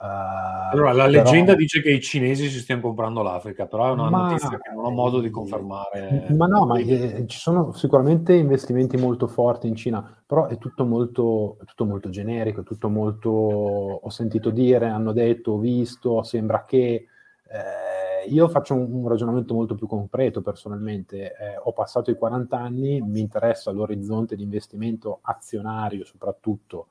Uh, 0.00 0.70
allora, 0.72 0.92
la 0.92 1.06
però... 1.06 1.22
leggenda 1.22 1.54
dice 1.54 1.82
che 1.82 1.90
i 1.90 2.00
cinesi 2.00 2.48
si 2.48 2.60
stiano 2.60 2.82
comprando 2.82 3.20
l'Africa, 3.22 3.66
però 3.66 3.88
è 3.88 3.90
una 3.90 4.08
ma... 4.08 4.28
notizia 4.28 4.56
che 4.58 4.70
non 4.72 4.84
ho 4.84 4.90
modo 4.90 5.20
di 5.20 5.28
confermare. 5.28 6.26
Ma 6.30 6.46
no, 6.46 6.66
ma 6.66 6.78
eh, 6.78 7.24
ci 7.26 7.38
sono 7.38 7.72
sicuramente 7.72 8.32
investimenti 8.34 8.96
molto 8.96 9.26
forti 9.26 9.66
in 9.66 9.74
Cina, 9.74 10.22
però 10.24 10.46
è 10.46 10.56
tutto 10.56 10.84
molto, 10.84 11.58
tutto 11.64 11.84
molto 11.84 12.10
generico, 12.10 12.62
tutto 12.62 12.88
molto 12.88 13.30
ho 13.30 14.10
sentito 14.10 14.50
dire, 14.50 14.86
hanno 14.86 15.12
detto, 15.12 15.52
ho 15.52 15.58
visto, 15.58 16.22
sembra 16.22 16.64
che... 16.64 17.06
Eh, 17.50 17.88
io 18.28 18.48
faccio 18.48 18.74
un, 18.74 18.92
un, 18.92 19.08
ragionamento 19.08 19.54
molto 19.54 19.74
più 19.74 19.86
concreto 19.86 20.42
personalmente. 20.42 21.34
Eh, 21.34 21.56
ho 21.62 21.72
passato 21.72 22.10
i 22.10 22.16
40 22.16 22.58
anni, 22.58 23.00
mi 23.00 23.20
interessa 23.20 23.70
l'orizzonte 23.70 24.36
di 24.36 24.42
investimento 24.42 25.20
azionario 25.22 26.04
soprattutto 26.04 26.88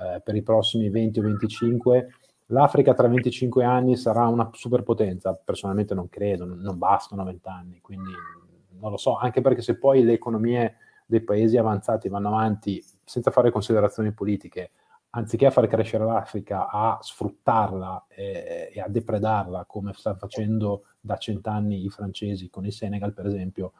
eh, 0.00 0.20
per 0.20 0.34
i 0.34 0.42
prossimi 0.42 0.90
20 0.90 1.18
o 1.18 1.22
25. 1.22 2.08
L'Africa 2.48 2.92
tra 2.92 3.08
25 3.08 3.64
anni 3.64 3.96
sarà 3.96 4.26
una 4.26 4.50
superpotenza? 4.52 5.38
Personalmente 5.42 5.94
non 5.94 6.08
credo, 6.10 6.44
non, 6.44 6.76
bastano 6.76 7.24
20 7.24 7.48
anni, 7.48 7.80
quindi 7.80 8.12
non 8.80 8.90
lo 8.90 8.96
so, 8.98 9.16
anche 9.16 9.40
perché 9.40 9.62
se 9.62 9.78
poi 9.78 10.02
le 10.02 10.12
economie 10.12 10.76
dei 11.06 11.22
paesi 11.22 11.56
avanzati 11.56 12.08
vanno 12.08 12.28
avanti 12.28 12.84
senza 13.02 13.30
fare 13.30 13.50
considerazioni 13.50 14.12
politiche, 14.12 14.72
anziché 15.10 15.46
a 15.46 15.50
far 15.50 15.66
crescere 15.68 16.04
l'Africa, 16.04 16.68
a 16.68 16.98
sfruttarla 17.00 18.06
e, 18.08 18.70
e, 18.74 18.80
a 18.80 18.88
depredarla 18.88 19.64
come 19.66 19.92
stanno 19.94 20.16
facendo 20.16 20.84
da 21.00 21.16
cent'anni 21.16 21.84
i 21.84 21.88
francesi 21.88 22.50
con 22.50 22.66
il 22.66 22.72
Senegal, 22.72 23.14
per 23.14 23.26
esempio, 23.26 23.72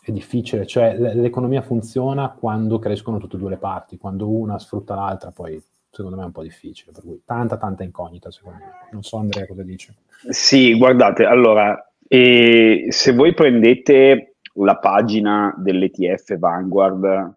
è 0.00 0.10
difficile. 0.10 0.66
Cioè, 0.66 0.96
l'economia 0.96 1.62
funziona 1.62 2.30
quando 2.30 2.80
crescono 2.80 3.18
tutte 3.18 3.36
e 3.36 3.38
due 3.38 3.50
le 3.50 3.58
parti, 3.58 3.96
quando 3.96 4.28
una 4.28 4.58
sfrutta 4.58 4.94
l'altra, 4.94 5.30
poi 5.30 5.62
secondo 5.94 6.16
me 6.16 6.22
è 6.22 6.26
un 6.26 6.32
po' 6.32 6.42
difficile. 6.42 6.92
Per 6.92 7.02
cui 7.02 7.22
tanta, 7.24 7.56
tanta 7.56 7.82
incognita, 7.82 8.30
secondo 8.30 8.58
me. 8.58 8.70
Non 8.92 9.02
so, 9.02 9.18
Andrea, 9.18 9.46
cosa 9.46 9.62
dice. 9.62 9.94
Sì, 10.28 10.76
guardate, 10.76 11.24
allora, 11.24 11.90
eh, 12.06 12.86
se 12.88 13.12
voi 13.12 13.34
prendete 13.34 14.36
la 14.54 14.76
pagina 14.78 15.54
dell'ETF 15.56 16.36
Vanguard 16.38 17.34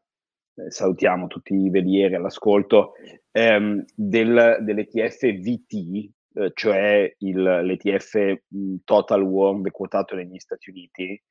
eh, 0.57 0.71
salutiamo 0.71 1.27
tutti 1.27 1.53
i 1.53 1.69
velieri 1.69 2.15
all'ascolto, 2.15 2.93
ehm, 3.31 3.85
del, 3.93 4.57
dell'ETF 4.61 5.31
VT, 5.31 6.09
eh, 6.33 6.51
cioè 6.55 7.13
il, 7.19 7.41
l'ETF 7.41 8.39
mh, 8.47 8.75
Total 8.83 9.21
World 9.21 9.69
quotato 9.69 10.15
negli 10.15 10.39
Stati 10.39 10.71
Uniti, 10.71 11.21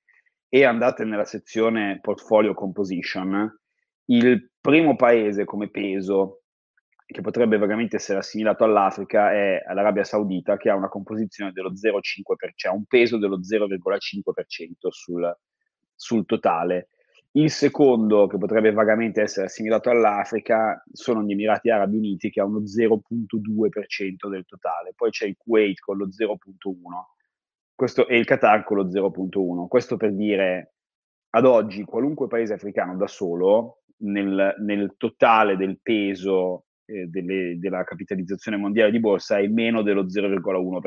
e 0.48 0.64
andate 0.64 1.04
nella 1.04 1.24
sezione 1.24 1.98
Portfolio 2.00 2.54
Composition, 2.54 3.52
il 4.06 4.50
primo 4.60 4.94
paese 4.94 5.44
come 5.44 5.70
peso 5.70 6.42
che 7.06 7.20
potrebbe 7.20 7.56
veramente 7.56 7.96
essere 7.96 8.18
assimilato 8.18 8.64
all'Africa 8.64 9.32
è 9.32 9.62
l'Arabia 9.72 10.02
Saudita 10.02 10.56
che 10.56 10.70
ha 10.70 10.74
una 10.74 10.88
composizione 10.88 11.52
dello 11.52 11.72
0,5%, 11.72 12.50
cioè 12.56 12.72
un 12.72 12.84
peso 12.84 13.16
dello 13.16 13.38
0,5% 13.38 14.88
sul, 14.88 15.36
sul 15.94 16.26
totale. 16.26 16.88
Il 17.32 17.50
secondo, 17.50 18.26
che 18.26 18.38
potrebbe 18.38 18.72
vagamente 18.72 19.20
essere 19.20 19.46
assimilato 19.46 19.90
all'Africa, 19.90 20.82
sono 20.90 21.22
gli 21.22 21.32
Emirati 21.32 21.70
Arabi 21.70 21.96
Uniti 21.96 22.30
che 22.30 22.40
ha 22.40 22.44
uno 22.44 22.60
0.2% 22.60 24.28
del 24.28 24.44
totale, 24.46 24.92
poi 24.96 25.10
c'è 25.10 25.26
il 25.26 25.36
Kuwait 25.36 25.78
con 25.78 25.98
lo 25.98 26.06
0.1% 26.06 27.14
questo, 27.76 28.08
e 28.08 28.16
il 28.16 28.24
Qatar 28.24 28.64
con 28.64 28.78
lo 28.78 28.88
0.1%. 28.88 29.68
Questo 29.68 29.96
per 29.98 30.14
dire, 30.14 30.76
ad 31.30 31.44
oggi 31.44 31.84
qualunque 31.84 32.26
paese 32.26 32.54
africano 32.54 32.96
da 32.96 33.06
solo, 33.06 33.82
nel, 33.98 34.56
nel 34.60 34.94
totale 34.96 35.56
del 35.56 35.78
peso 35.80 36.64
eh, 36.86 37.06
delle, 37.06 37.58
della 37.58 37.84
capitalizzazione 37.84 38.56
mondiale 38.56 38.90
di 38.90 39.00
borsa, 39.00 39.38
è 39.38 39.46
meno 39.46 39.82
dello 39.82 40.06
0,1%, 40.06 40.80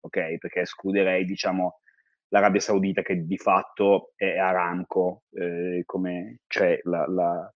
ok? 0.00 0.38
Perché 0.38 0.60
escluderei, 0.60 1.24
diciamo, 1.24 1.80
l'Arabia 2.28 2.60
Saudita 2.60 3.02
che 3.02 3.24
di 3.24 3.38
fatto 3.38 4.12
è 4.14 4.36
Aramco, 4.36 5.22
eh, 5.32 5.82
come 5.84 6.40
cioè 6.46 6.78
la, 6.84 7.06
la, 7.08 7.52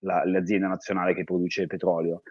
la, 0.00 0.24
l'azienda 0.26 0.68
nazionale 0.68 1.14
che 1.14 1.24
produce 1.24 1.62
il 1.62 1.68
petrolio. 1.68 2.22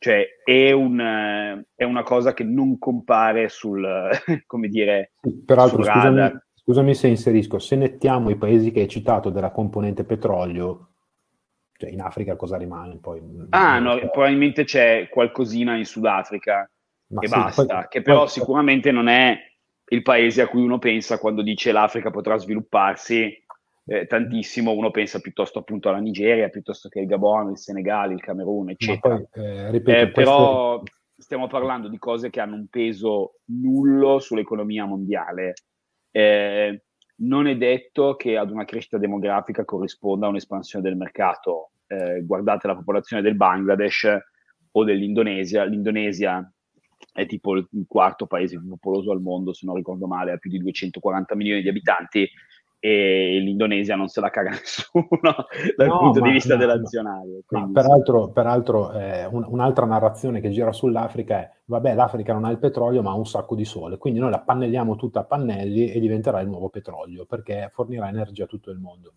Cioè 0.00 0.24
è, 0.44 0.70
un, 0.70 1.64
è, 1.74 1.82
una 1.82 2.02
cosa 2.04 2.32
che 2.32 2.44
non 2.44 2.78
compare 2.78 3.48
sul, 3.48 3.84
come 4.46 4.68
dire, 4.68 5.12
Peraltro, 5.44 5.82
sul 5.82 5.92
scusami, 5.92 6.38
scusami, 6.54 6.94
se 6.94 7.08
inserisco, 7.08 7.58
se 7.58 7.76
nettiamo 7.76 8.30
i 8.30 8.36
paesi 8.36 8.70
che 8.70 8.80
hai 8.80 8.88
citato 8.88 9.30
della 9.30 9.50
componente 9.50 10.04
petrolio, 10.04 10.90
cioè 11.78 11.90
in 11.90 12.00
Africa 12.00 12.34
cosa 12.34 12.56
rimane 12.56 12.98
poi? 12.98 13.22
Ah, 13.50 13.78
no, 13.78 13.96
probabilmente 14.10 14.64
c'è 14.64 15.08
qualcosina 15.08 15.76
in 15.76 15.84
Sudafrica 15.84 16.68
Ma 17.12 17.20
e 17.20 17.28
sì, 17.28 17.34
basta, 17.34 17.64
poi, 17.64 17.86
che 17.88 18.02
però 18.02 18.18
poi, 18.20 18.28
sicuramente 18.28 18.90
non 18.90 19.06
è 19.06 19.38
il 19.90 20.02
paese 20.02 20.42
a 20.42 20.48
cui 20.48 20.60
uno 20.60 20.78
pensa 20.78 21.18
quando 21.18 21.40
dice 21.40 21.70
l'Africa 21.70 22.10
potrà 22.10 22.36
svilupparsi 22.36 23.32
eh, 23.86 24.06
tantissimo, 24.06 24.72
uno 24.72 24.90
pensa 24.90 25.20
piuttosto 25.20 25.60
appunto 25.60 25.88
alla 25.88 25.98
Nigeria, 25.98 26.48
piuttosto 26.48 26.88
che 26.88 26.98
il 26.98 27.06
Gabon, 27.06 27.52
il 27.52 27.58
Senegal, 27.58 28.10
il 28.10 28.20
Camerun, 28.20 28.70
eccetera. 28.70 29.14
Poi, 29.14 29.44
eh, 29.44 29.70
ripeto, 29.70 30.00
eh, 30.00 30.10
però 30.10 30.82
stiamo 31.16 31.46
parlando 31.46 31.88
di 31.88 31.96
cose 31.96 32.28
che 32.28 32.40
hanno 32.40 32.56
un 32.56 32.66
peso 32.66 33.34
nullo 33.46 34.18
sull'economia 34.18 34.84
mondiale. 34.84 35.54
Eh, 36.10 36.82
non 37.20 37.46
è 37.46 37.56
detto 37.56 38.16
che 38.16 38.36
ad 38.36 38.50
una 38.50 38.64
crescita 38.64 38.98
demografica 38.98 39.64
corrisponda 39.64 40.28
un'espansione 40.28 40.84
del 40.86 40.96
mercato. 40.96 41.70
Eh, 41.86 42.22
guardate 42.24 42.66
la 42.66 42.76
popolazione 42.76 43.22
del 43.22 43.34
Bangladesh 43.34 44.16
o 44.72 44.84
dell'Indonesia. 44.84 45.64
L'Indonesia 45.64 46.50
è 47.12 47.26
tipo 47.26 47.56
il 47.56 47.68
quarto 47.86 48.26
paese 48.26 48.58
più 48.58 48.68
popoloso 48.68 49.10
al 49.10 49.20
mondo, 49.20 49.52
se 49.52 49.66
non 49.66 49.74
ricordo 49.74 50.06
male, 50.06 50.32
ha 50.32 50.36
più 50.36 50.50
di 50.50 50.58
240 50.58 51.34
milioni 51.34 51.62
di 51.62 51.68
abitanti 51.68 52.28
e 52.80 53.40
l'Indonesia 53.40 53.96
non 53.96 54.08
se 54.08 54.20
la 54.20 54.30
caga 54.30 54.50
nessuno 54.58 55.08
dal 55.76 55.88
no, 55.88 55.98
punto 55.98 56.20
ma, 56.20 56.26
di 56.26 56.32
vista 56.32 56.54
no, 56.54 56.60
dell'azionario. 56.60 57.40
Ma 57.48 57.70
peraltro, 57.72 58.30
peraltro 58.30 58.92
eh, 58.92 59.26
un, 59.26 59.44
un'altra 59.48 59.86
narrazione 59.86 60.40
che 60.40 60.50
gira 60.50 60.72
sull'Africa 60.72 61.38
è, 61.38 61.50
vabbè, 61.64 61.94
l'Africa 61.94 62.32
non 62.32 62.44
ha 62.44 62.50
il 62.50 62.58
petrolio 62.58 63.02
ma 63.02 63.10
ha 63.10 63.14
un 63.16 63.26
sacco 63.26 63.54
di 63.54 63.64
sole, 63.64 63.98
quindi 63.98 64.20
noi 64.20 64.30
la 64.30 64.40
pannelliamo 64.40 64.96
tutta 64.96 65.20
a 65.20 65.24
pannelli 65.24 65.90
e 65.90 65.98
diventerà 65.98 66.40
il 66.40 66.48
nuovo 66.48 66.68
petrolio 66.68 67.26
perché 67.26 67.68
fornirà 67.72 68.08
energia 68.08 68.44
a 68.44 68.48
tutto 68.48 68.70
il 68.70 68.78
mondo. 68.78 69.14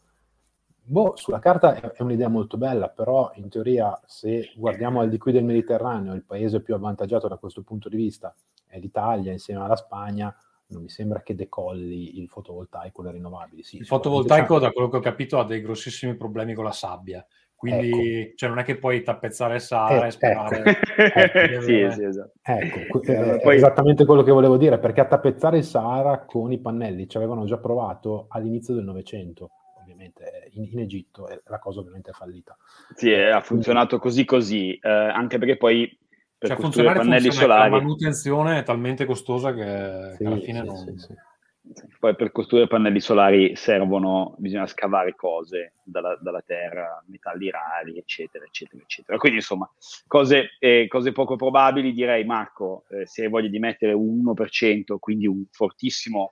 Boh, 0.84 1.16
sulla 1.16 1.40
carta 1.40 1.94
è 1.94 2.02
un'idea 2.02 2.28
molto 2.28 2.58
bella, 2.58 2.90
però 2.90 3.32
in 3.36 3.48
teoria 3.48 3.98
se 4.06 4.52
guardiamo 4.56 5.00
al 5.00 5.10
di 5.10 5.18
qui 5.18 5.32
del 5.32 5.44
Mediterraneo, 5.44 6.14
il 6.14 6.26
paese 6.26 6.62
più 6.62 6.74
avvantaggiato 6.74 7.28
da 7.28 7.38
questo 7.38 7.62
punto 7.62 7.88
di 7.88 7.96
vista 7.96 8.36
è 8.68 8.80
l'Italia 8.80 9.32
insieme 9.32 9.64
alla 9.64 9.76
Spagna, 9.76 10.36
non 10.72 10.84
mi 10.84 10.90
sembra 10.90 11.22
che 11.22 11.36
decolli 11.36 12.20
il 12.20 12.28
fotovoltaico 12.28 13.02
le 13.02 13.12
rinnovabili. 13.12 13.64
Sì, 13.64 13.78
il 13.78 13.86
fotovoltaico, 13.86 14.60
da 14.60 14.72
quello 14.72 14.90
che 14.90 14.98
ho 14.98 15.02
capito, 15.02 15.40
ha 15.40 15.46
dei 15.46 15.62
grossissimi 15.62 16.16
problemi 16.16 16.54
con 16.54 16.64
la 16.64 16.72
sabbia. 16.72 17.26
Quindi 17.56 18.22
ecco. 18.22 18.34
cioè, 18.38 18.50
non 18.50 18.58
è 18.58 18.64
che 18.64 18.78
puoi 18.78 19.04
tappezzare 19.04 19.56
il 19.56 19.62
Sahara 19.62 20.06
eh, 20.06 20.08
e 20.08 20.12
sperare. 20.12 20.64
Ecco. 21.02 21.38
ecco, 21.38 21.62
sì, 21.62 21.88
sì, 21.92 22.04
esatto. 22.04 22.34
ecco 22.42 23.02
eh, 23.04 23.40
poi... 23.42 23.56
esattamente 23.56 24.06
quello 24.06 24.24
che 24.24 24.32
volevo 24.32 24.58
dire, 24.58 24.80
perché 24.80 25.02
a 25.02 25.06
tappezzare 25.06 25.58
il 25.58 25.64
Sahara 25.64 26.26
con 26.26 26.52
i 26.52 26.60
pannelli 26.60 27.08
ci 27.08 27.18
avevano 27.18 27.46
già 27.46 27.58
provato 27.58 28.26
all'inizio 28.30 28.74
del 28.74 28.84
Novecento 28.84 29.52
ovviamente 29.80 30.50
in, 30.54 30.70
in, 30.72 30.80
Egitto 30.80 31.28
e 31.28 31.42
la 31.46 31.60
cosa 31.60 31.82
ovviamente 31.82 32.10
è 32.10 32.14
fallita. 32.14 32.58
Sì, 32.96 33.14
ha 33.14 33.42
funzionato 33.42 34.00
così 34.00 34.26
così, 34.26 34.74
eh, 34.74 34.90
anche 34.90 35.38
perché 35.38 35.58
poi 35.58 35.98
per 36.42 36.50
cioè, 36.50 36.60
costruire 36.60 36.94
pannelli 36.94 37.32
solari. 37.32 37.70
La 37.70 37.78
manutenzione 37.78 38.58
è 38.58 38.64
talmente 38.64 39.06
costosa 39.06 39.54
che, 39.54 40.14
sì, 40.14 40.18
che 40.18 40.26
alla 40.26 40.40
fine 40.40 40.60
sì, 40.60 40.66
non... 40.66 40.98
Sì, 40.98 41.86
Poi 42.00 42.16
per 42.16 42.32
costruire 42.32 42.66
pannelli 42.66 43.00
solari 43.00 43.56
servono, 43.56 44.34
bisogna 44.40 44.66
scavare 44.66 45.14
cose 45.16 45.74
dalla, 45.84 46.18
dalla 46.20 46.42
terra, 46.44 47.04
metalli 47.06 47.52
rari, 47.52 48.00
eccetera, 48.00 48.44
eccetera, 48.44 48.82
eccetera. 48.82 49.20
Quindi 49.20 49.38
insomma, 49.38 49.72
cose, 50.08 50.56
eh, 50.58 50.88
cose 50.88 51.12
poco 51.12 51.36
probabili, 51.36 51.94
direi 51.94 52.26
Marco, 52.26 52.86
eh, 52.90 53.06
se 53.06 53.26
hai 53.26 53.30
voglia 53.30 53.48
di 53.48 53.60
mettere 53.60 53.94
un 53.94 54.24
1%, 54.24 54.98
quindi 54.98 55.28
un 55.28 55.44
fortissimo 55.52 56.32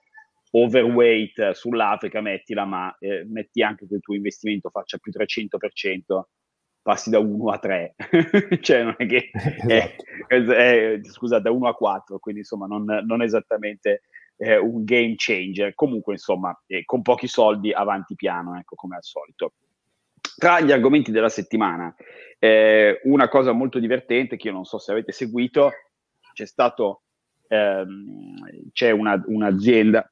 overweight 0.50 1.52
sull'Africa, 1.52 2.20
mettila, 2.20 2.64
ma 2.64 2.96
eh, 2.98 3.24
metti 3.30 3.62
anche 3.62 3.86
che 3.86 3.94
il 3.94 4.00
tuo 4.00 4.16
investimento 4.16 4.70
faccia 4.70 4.98
più 4.98 5.12
300%, 5.12 6.22
passi 6.82 7.10
da 7.10 7.18
1 7.18 7.50
a 7.50 7.58
3, 7.58 7.94
cioè 8.60 8.82
non 8.82 8.94
è 8.96 9.06
che 9.06 9.30
esatto. 9.66 10.04
è, 10.26 10.94
è, 10.94 11.00
scusate, 11.02 11.42
da 11.42 11.50
1 11.50 11.68
a 11.68 11.74
4, 11.74 12.18
quindi 12.18 12.40
insomma 12.40 12.66
non, 12.66 12.84
non 12.84 13.22
esattamente 13.22 14.02
eh, 14.36 14.56
un 14.56 14.84
game 14.84 15.14
changer, 15.16 15.74
comunque 15.74 16.14
insomma 16.14 16.58
eh, 16.66 16.84
con 16.84 17.02
pochi 17.02 17.26
soldi 17.26 17.72
avanti 17.72 18.14
piano, 18.14 18.58
ecco 18.58 18.74
come 18.74 18.96
al 18.96 19.04
solito. 19.04 19.52
Tra 20.36 20.60
gli 20.60 20.72
argomenti 20.72 21.10
della 21.10 21.28
settimana, 21.28 21.94
eh, 22.38 23.00
una 23.04 23.28
cosa 23.28 23.52
molto 23.52 23.78
divertente 23.78 24.36
che 24.36 24.48
io 24.48 24.54
non 24.54 24.64
so 24.64 24.78
se 24.78 24.92
avete 24.92 25.12
seguito, 25.12 25.70
c'è 26.32 26.46
stato, 26.46 27.02
ehm, 27.48 28.70
c'è 28.72 28.90
una, 28.90 29.22
un'azienda 29.26 30.10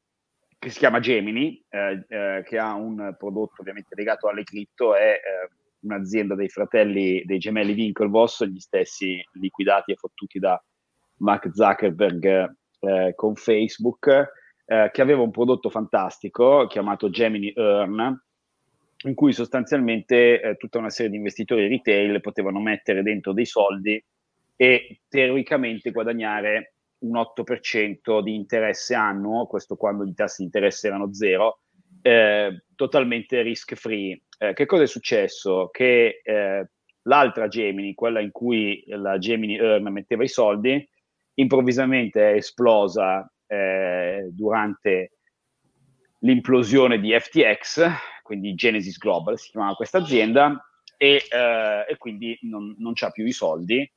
che 0.58 0.70
si 0.70 0.78
chiama 0.78 1.00
Gemini, 1.00 1.64
eh, 1.68 2.04
eh, 2.08 2.42
che 2.44 2.58
ha 2.58 2.74
un 2.74 3.14
prodotto 3.16 3.60
ovviamente 3.60 3.94
legato 3.94 4.28
alle 4.28 4.42
cripto, 4.42 4.94
è 4.94 5.12
eh, 5.12 5.48
un'azienda 5.80 6.34
dei 6.34 6.48
fratelli, 6.48 7.22
dei 7.24 7.38
gemelli 7.38 7.72
Winklevoss, 7.72 8.44
gli 8.44 8.58
stessi 8.58 9.22
liquidati 9.34 9.92
e 9.92 9.96
fottuti 9.96 10.38
da 10.38 10.62
Mark 11.18 11.50
Zuckerberg 11.52 12.54
eh, 12.80 13.12
con 13.14 13.34
Facebook, 13.34 14.06
eh, 14.64 14.90
che 14.92 15.02
aveva 15.02 15.22
un 15.22 15.30
prodotto 15.30 15.70
fantastico 15.70 16.66
chiamato 16.66 17.10
Gemini 17.10 17.52
Earn, 17.54 18.20
in 19.04 19.14
cui 19.14 19.32
sostanzialmente 19.32 20.40
eh, 20.40 20.56
tutta 20.56 20.78
una 20.78 20.90
serie 20.90 21.10
di 21.10 21.16
investitori 21.16 21.68
retail 21.68 22.20
potevano 22.20 22.60
mettere 22.60 23.02
dentro 23.02 23.32
dei 23.32 23.46
soldi 23.46 24.02
e 24.56 25.00
teoricamente 25.08 25.92
guadagnare 25.92 26.74
un 26.98 27.14
8% 27.14 28.20
di 28.22 28.34
interesse 28.34 28.94
annuo, 28.94 29.46
questo 29.46 29.76
quando 29.76 30.04
i 30.04 30.14
tassi 30.14 30.38
di 30.38 30.46
interesse 30.46 30.88
erano 30.88 31.14
zero, 31.14 31.60
eh, 32.02 32.64
totalmente 32.74 33.40
risk 33.42 33.74
free. 33.74 34.20
Eh, 34.38 34.52
che 34.54 34.66
cosa 34.66 34.84
è 34.84 34.86
successo? 34.86 35.68
Che 35.70 36.20
eh, 36.22 36.68
l'altra 37.02 37.48
Gemini, 37.48 37.94
quella 37.94 38.20
in 38.20 38.30
cui 38.30 38.82
la 38.86 39.18
Gemini 39.18 39.56
Earn 39.56 39.88
metteva 39.92 40.22
i 40.22 40.28
soldi, 40.28 40.88
improvvisamente 41.34 42.32
è 42.32 42.34
esplosa 42.36 43.30
eh, 43.46 44.28
durante 44.30 45.12
l'implosione 46.20 46.98
di 46.98 47.16
FTX, 47.18 47.90
quindi 48.22 48.54
Genesis 48.54 48.98
Global 48.98 49.38
si 49.38 49.50
chiamava 49.50 49.74
questa 49.74 49.98
azienda, 49.98 50.62
e, 50.96 51.24
eh, 51.30 51.86
e 51.88 51.96
quindi 51.96 52.36
non, 52.42 52.74
non 52.78 52.92
c'ha 52.92 53.10
più 53.10 53.24
i 53.24 53.32
soldi 53.32 53.88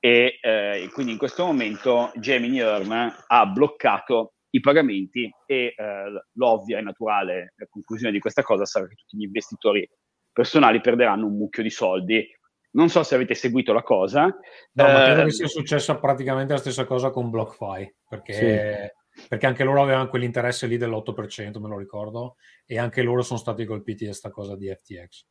e 0.00 0.38
eh, 0.40 0.88
quindi 0.92 1.12
in 1.12 1.18
questo 1.18 1.44
momento 1.44 2.12
Gemini 2.14 2.60
Earn 2.60 3.12
ha 3.26 3.46
bloccato 3.46 4.34
i 4.50 4.60
pagamenti 4.60 5.30
e 5.46 5.74
eh, 5.76 6.22
l'ovvia 6.34 6.78
e 6.78 6.82
naturale 6.82 7.54
conclusione 7.68 8.12
di 8.12 8.18
questa 8.18 8.42
cosa 8.42 8.64
sarà 8.64 8.86
che 8.86 8.94
tutti 8.94 9.16
gli 9.16 9.24
investitori 9.24 9.88
personali 10.32 10.80
perderanno 10.80 11.26
un 11.26 11.36
mucchio 11.36 11.62
di 11.62 11.70
soldi. 11.70 12.26
Non 12.70 12.88
so 12.88 13.02
se 13.02 13.14
avete 13.14 13.34
seguito 13.34 13.72
la 13.72 13.82
cosa. 13.82 14.24
No, 14.24 14.84
ma 14.84 15.04
credo 15.04 15.22
che 15.22 15.28
eh, 15.28 15.32
sia 15.32 15.48
successa 15.48 15.98
praticamente 15.98 16.52
la 16.52 16.58
stessa 16.58 16.84
cosa 16.84 17.10
con 17.10 17.30
BlockFi, 17.30 17.96
perché, 18.08 18.94
sì. 19.10 19.26
perché 19.28 19.46
anche 19.46 19.64
loro 19.64 19.82
avevano 19.82 20.08
quell'interesse 20.08 20.66
lì 20.66 20.76
dell'8%, 20.76 21.58
me 21.58 21.68
lo 21.68 21.78
ricordo, 21.78 22.36
e 22.66 22.78
anche 22.78 23.02
loro 23.02 23.22
sono 23.22 23.38
stati 23.38 23.64
colpiti 23.64 24.04
da 24.04 24.10
questa 24.10 24.30
cosa 24.30 24.56
di 24.56 24.68
FTX. 24.68 25.26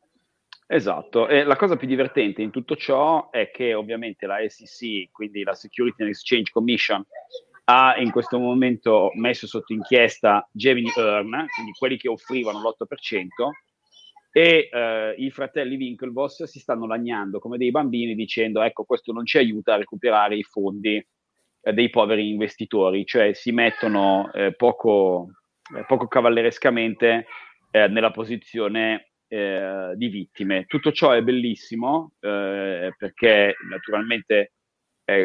Esatto, 0.70 1.30
e 1.30 1.44
la 1.44 1.56
cosa 1.56 1.78
più 1.78 1.88
divertente 1.88 2.42
in 2.42 2.52
tutto 2.52 2.76
ciò 2.76 3.30
è 3.30 3.50
che 3.52 3.74
ovviamente 3.74 4.26
la 4.26 4.40
SEC, 4.46 5.10
quindi 5.12 5.44
la 5.44 5.54
Security 5.54 6.04
and 6.04 6.12
Exchange 6.12 6.52
Commission, 6.52 7.06
ha 7.70 7.96
in 7.98 8.12
questo 8.12 8.40
momento 8.40 9.12
messo 9.16 9.46
sotto 9.46 9.74
inchiesta 9.74 10.48
Gemini 10.52 10.90
Earn, 10.96 11.48
quindi 11.54 11.72
quelli 11.78 11.98
che 11.98 12.08
offrivano 12.08 12.62
l'8%, 12.62 13.50
e 14.32 14.70
eh, 14.72 15.16
i 15.18 15.30
fratelli 15.32 15.76
Winklevoss 15.76 16.44
si 16.44 16.60
stanno 16.60 16.86
lagnando 16.86 17.40
come 17.40 17.58
dei 17.58 17.72
bambini 17.72 18.14
dicendo 18.14 18.62
ecco 18.62 18.84
questo 18.84 19.12
non 19.12 19.26
ci 19.26 19.38
aiuta 19.38 19.74
a 19.74 19.78
recuperare 19.78 20.36
i 20.36 20.44
fondi 20.44 20.96
eh, 20.96 21.74
dei 21.74 21.90
poveri 21.90 22.30
investitori, 22.30 23.04
cioè 23.06 23.34
si 23.34 23.52
mettono 23.52 24.32
eh, 24.32 24.54
poco, 24.54 25.32
eh, 25.76 25.84
poco 25.86 26.08
cavallerescamente 26.08 27.26
eh, 27.72 27.88
nella 27.88 28.12
posizione 28.12 29.10
eh, 29.28 29.92
di 29.96 30.08
vittime. 30.08 30.66
Tutto 30.68 30.92
ciò 30.92 31.12
è 31.12 31.22
bellissimo 31.22 32.14
perché 32.20 33.56
naturalmente 33.70 34.54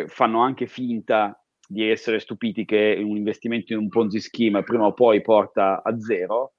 fanno 0.07 0.40
anche 0.40 0.66
finta 0.66 1.41
di 1.72 1.88
essere 1.88 2.20
stupiti 2.20 2.64
che 2.66 3.00
un 3.02 3.16
investimento 3.16 3.72
in 3.72 3.78
un 3.78 3.88
Ponzi 3.88 4.20
scheme 4.20 4.62
prima 4.62 4.85
o 4.85 4.92
poi 4.92 5.22
porta 5.22 5.82
a 5.82 5.98
zero. 5.98 6.52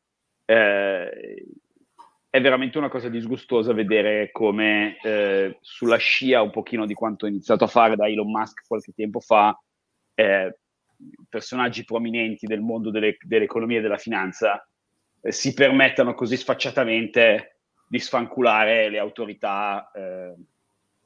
Eh, 0.46 1.46
è 2.30 2.42
veramente 2.42 2.80
una 2.80 2.90
cosa 2.90 3.10
disgustosa 3.10 3.74
vedere 3.74 4.32
come 4.32 4.98
eh, 5.04 5.58
sulla 5.62 5.98
scia 5.98 6.42
un 6.42 6.50
pochino 6.50 6.88
di 6.88 6.96
quanto 6.96 7.28
iniziato 7.28 7.64
a 7.64 7.68
fare 7.68 7.96
da 7.96 8.08
Elon 8.08 8.32
Musk 8.32 8.66
qualche 8.68 8.92
tempo 8.92 9.20
fa, 9.20 9.56
eh, 10.16 10.58
personaggi 11.30 11.84
prominenti 11.84 12.48
del 12.48 12.62
mondo 12.62 12.90
delle, 12.90 13.18
dell'economia 13.22 13.78
e 13.78 13.82
della 13.82 13.98
finanza 13.98 14.68
eh, 15.22 15.32
si 15.32 15.54
permettano 15.54 16.16
così 16.16 16.36
sfacciatamente 16.36 17.60
di 17.88 18.00
sfanculare 18.00 18.90
le 18.90 18.98
autorità 18.98 19.92
eh, 19.94 20.34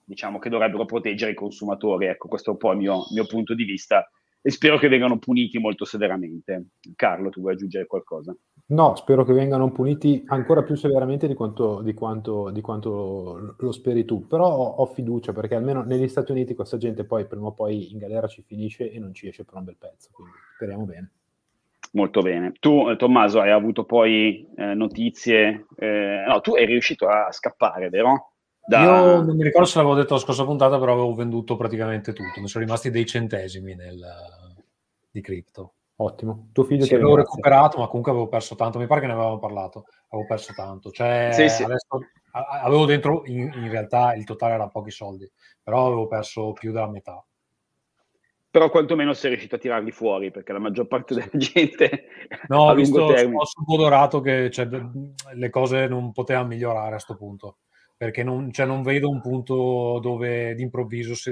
diciamo 0.08 0.40
che 0.40 0.50
dovrebbero 0.50 0.86
proteggere 0.86 1.32
i 1.32 1.36
consumatori. 1.36 2.06
Ecco, 2.06 2.30
questo 2.30 2.50
è 2.50 2.54
un 2.54 2.60
po' 2.60 2.72
il 2.72 2.78
mio, 2.78 3.04
mio 3.12 3.26
punto 3.26 3.54
di 3.54 3.66
vista 3.66 4.10
e 4.42 4.50
spero 4.52 4.78
che 4.78 4.88
vengano 4.88 5.18
puniti 5.20 5.60
molto 5.60 5.84
severamente. 5.84 6.68
Carlo, 6.96 7.30
tu 7.30 7.42
vuoi 7.42 7.54
aggiungere 7.54 7.86
qualcosa? 7.86 8.36
No, 8.68 8.96
spero 8.96 9.26
che 9.26 9.34
vengano 9.34 9.72
puniti 9.72 10.24
ancora 10.28 10.64
più 10.64 10.76
severamente 10.76 11.28
di 11.28 11.34
quanto, 11.34 11.82
di 11.82 11.94
quanto, 11.94 12.50
di 12.52 12.62
quanto 12.62 13.56
lo 13.58 13.72
speri 13.72 14.06
tu, 14.06 14.26
però 14.26 14.48
ho, 14.48 14.76
ho, 14.76 14.86
fiducia 14.86 15.34
perché 15.34 15.56
almeno 15.56 15.84
negli 15.84 16.08
Stati 16.08 16.32
Uniti 16.32 16.54
questa 16.54 16.78
gente 16.78 17.04
poi 17.04 17.26
prima 17.26 17.48
o 17.48 17.54
poi 17.54 17.92
in 17.92 17.98
galera 17.98 18.28
ci 18.28 18.42
finisce 18.42 18.90
e 18.90 19.00
non 19.00 19.14
ci 19.14 19.28
esce 19.28 19.44
per 19.44 19.56
un 19.56 19.66
bel 19.66 19.78
pezzo, 19.78 20.10
quindi 20.14 20.34
speriamo 20.56 20.86
bene. 20.86 21.12
Molto 21.94 22.22
bene. 22.22 22.54
Tu, 22.60 22.90
eh, 22.90 22.96
Tommaso, 22.98 23.40
hai 23.40 23.52
avuto 23.52 23.86
poi 23.86 24.48
eh, 24.56 24.74
notizie, 24.74 25.66
eh, 25.78 26.24
no, 26.28 26.42
tu 26.42 26.56
eri 26.56 26.74
riuscito 26.74 27.08
a 27.08 27.32
scappare, 27.32 27.90
vero? 27.90 28.34
Da... 28.68 28.82
Io 28.84 29.22
non 29.22 29.38
mi 29.38 29.44
ricordo 29.44 29.66
se 29.66 29.78
l'avevo 29.78 29.96
detto 29.96 30.16
la 30.16 30.20
scorsa 30.20 30.44
puntata, 30.44 30.78
però 30.78 30.92
avevo 30.92 31.14
venduto 31.16 31.56
praticamente 31.56 32.12
tutto. 32.12 32.42
Mi 32.42 32.50
sono 32.50 32.66
rimasti 32.66 32.90
dei 32.90 33.06
centesimi 33.06 33.76
nel, 33.76 33.98
di 35.10 35.22
cripto. 35.22 35.72
Ottimo. 36.00 36.50
Tuo 36.52 36.66
figlio 36.66 36.84
sì, 36.84 36.94
avevo 36.94 37.16
recuperato, 37.16 37.80
ma 37.80 37.88
comunque 37.88 38.12
avevo 38.12 38.28
perso 38.28 38.56
tanto. 38.56 38.78
Mi 38.78 38.86
pare 38.86 39.00
che 39.00 39.08
ne 39.08 39.14
avevamo 39.14 39.40
parlato. 39.40 39.86
Avevo 40.10 40.28
perso 40.28 40.52
tanto. 40.54 40.92
Cioè, 40.92 41.30
sì, 41.32 41.48
sì. 41.48 41.64
adesso 41.64 41.88
avevo 42.62 42.86
dentro, 42.86 43.24
in, 43.28 43.50
in, 43.56 43.70
realtà 43.70 44.14
il 44.16 44.26
totale 44.26 44.56
era 44.56 44.68
pochi 44.68 44.92
soldi, 44.92 45.32
però 45.64 45.86
avevo 45.86 46.08
perso 46.08 46.52
più 46.52 46.74
della 46.74 46.90
metà. 46.90 47.24
Però 48.52 48.70
quantomeno 48.70 49.14
sei 49.14 49.30
riuscito 49.30 49.56
a 49.56 49.60
tirarli 49.60 49.92
fuori, 49.92 50.30
perché 50.30 50.52
la 50.52 50.60
maggior 50.60 50.88
parte 50.88 51.14
della 51.14 51.30
gente 51.32 52.08
no, 52.50 52.64
ho 52.64 52.74
visto, 52.74 53.02
ho 53.02 53.46
subodorato 53.46 54.20
che 54.20 54.52
cioè, 54.52 54.68
le 55.36 55.50
cose 55.50 55.88
non 55.88 56.12
potevano 56.12 56.48
migliorare 56.48 56.88
a 56.88 56.92
questo 56.92 57.16
punto 57.16 57.58
perché 57.98 58.24
non, 58.24 58.52
cioè, 58.52 58.68
non 58.68 58.84
vedo 58.84 59.10
un 59.10 59.20
punto 59.22 60.00
dove 60.00 60.54
d'improvviso 60.54 61.16
si, 61.16 61.32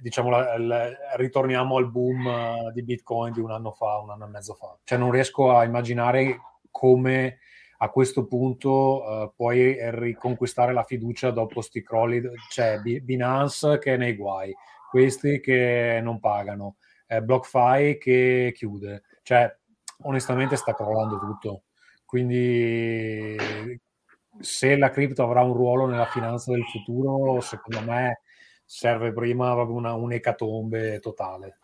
diciamo, 0.00 0.28
la, 0.28 0.58
la, 0.58 0.90
ritorniamo 1.16 1.76
al 1.76 1.90
boom 1.90 2.26
uh, 2.26 2.72
di 2.72 2.82
Bitcoin 2.82 3.32
di 3.32 3.40
un 3.40 3.50
anno 3.50 3.72
fa, 3.72 3.98
un 3.98 4.10
anno 4.10 4.26
e 4.26 4.28
mezzo 4.28 4.54
fa. 4.54 4.76
Cioè, 4.84 4.98
non 4.98 5.10
riesco 5.10 5.56
a 5.56 5.64
immaginare 5.64 6.40
come 6.70 7.38
a 7.78 7.88
questo 7.88 8.26
punto 8.26 9.02
uh, 9.02 9.32
puoi 9.34 9.76
riconquistare 9.98 10.72
la 10.72 10.84
fiducia 10.84 11.30
dopo 11.30 11.60
sti 11.60 11.82
crolli. 11.82 12.22
Cioè, 12.50 12.80
Binance 12.80 13.78
che 13.78 13.94
è 13.94 13.96
nei 13.96 14.14
guai, 14.14 14.54
questi 14.90 15.40
che 15.40 16.00
non 16.02 16.20
pagano, 16.20 16.76
eh, 17.06 17.22
BlockFi 17.22 17.98
che 17.98 18.52
chiude. 18.54 19.02
Cioè, 19.22 19.56
onestamente 20.02 20.56
sta 20.56 20.74
crollando 20.74 21.18
tutto. 21.18 21.62
Quindi 22.04 23.36
se 24.42 24.76
la 24.76 24.90
cripto 24.90 25.22
avrà 25.22 25.42
un 25.42 25.54
ruolo 25.54 25.86
nella 25.86 26.06
finanza 26.06 26.52
del 26.52 26.64
futuro, 26.64 27.40
secondo 27.40 27.90
me 27.90 28.20
serve 28.64 29.12
prima 29.12 29.52
una, 29.54 29.94
un'ecatombe 29.94 30.98
totale. 31.00 31.58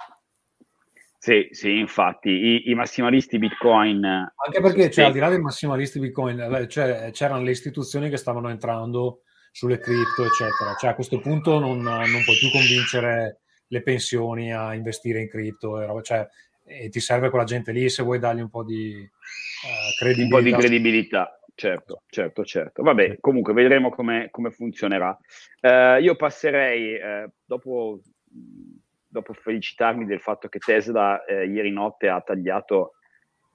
Sì, 1.18 1.48
sì, 1.50 1.78
infatti, 1.78 2.30
I, 2.30 2.70
i, 2.70 2.74
massimalisti 2.74 3.38
Bitcoin. 3.38 4.04
Anche 4.04 4.60
perché, 4.60 4.90
cioè, 4.90 5.06
al 5.06 5.12
di 5.12 5.18
là 5.18 5.28
dei 5.28 5.40
massimalisti 5.40 5.98
Bitcoin, 5.98 6.66
cioè, 6.68 7.10
c'erano 7.12 7.42
le 7.42 7.50
istituzioni 7.50 8.08
che 8.08 8.16
stavano 8.16 8.48
entrando 8.48 9.22
sulle 9.50 9.78
cripto, 9.78 10.24
eccetera. 10.24 10.74
Cioè, 10.78 10.90
a 10.90 10.94
questo 10.94 11.18
punto 11.18 11.58
non, 11.58 11.80
non 11.80 12.22
puoi 12.24 12.36
più 12.38 12.50
convincere 12.50 13.40
le 13.66 13.82
pensioni 13.82 14.54
a 14.54 14.74
investire 14.74 15.20
in 15.20 15.28
cripto, 15.28 16.00
cioè, 16.02 16.26
e 16.64 16.88
ti 16.88 17.00
serve 17.00 17.30
quella 17.30 17.44
gente 17.44 17.72
lì 17.72 17.88
se 17.88 18.02
vuoi 18.02 18.18
dargli 18.18 18.40
un 18.40 18.50
po' 18.50 18.62
di 18.62 18.94
uh, 18.94 19.98
credibilità. 19.98 20.36
Un 20.36 20.42
po' 20.42 20.48
di 20.48 20.54
credibilità. 20.54 21.40
Certo, 21.58 22.02
certo, 22.06 22.44
certo. 22.44 22.84
Vabbè, 22.84 23.18
comunque 23.18 23.52
vedremo 23.52 23.90
come, 23.90 24.28
come 24.30 24.52
funzionerà. 24.52 25.18
Uh, 25.60 26.00
io 26.00 26.14
passerei, 26.14 26.94
uh, 26.94 27.28
dopo, 27.44 27.98
dopo, 29.08 29.32
felicitarmi 29.32 30.06
del 30.06 30.20
fatto 30.20 30.46
che 30.46 30.60
Tesla 30.60 31.20
uh, 31.26 31.50
ieri 31.50 31.72
notte 31.72 32.08
ha 32.10 32.20
tagliato 32.20 32.92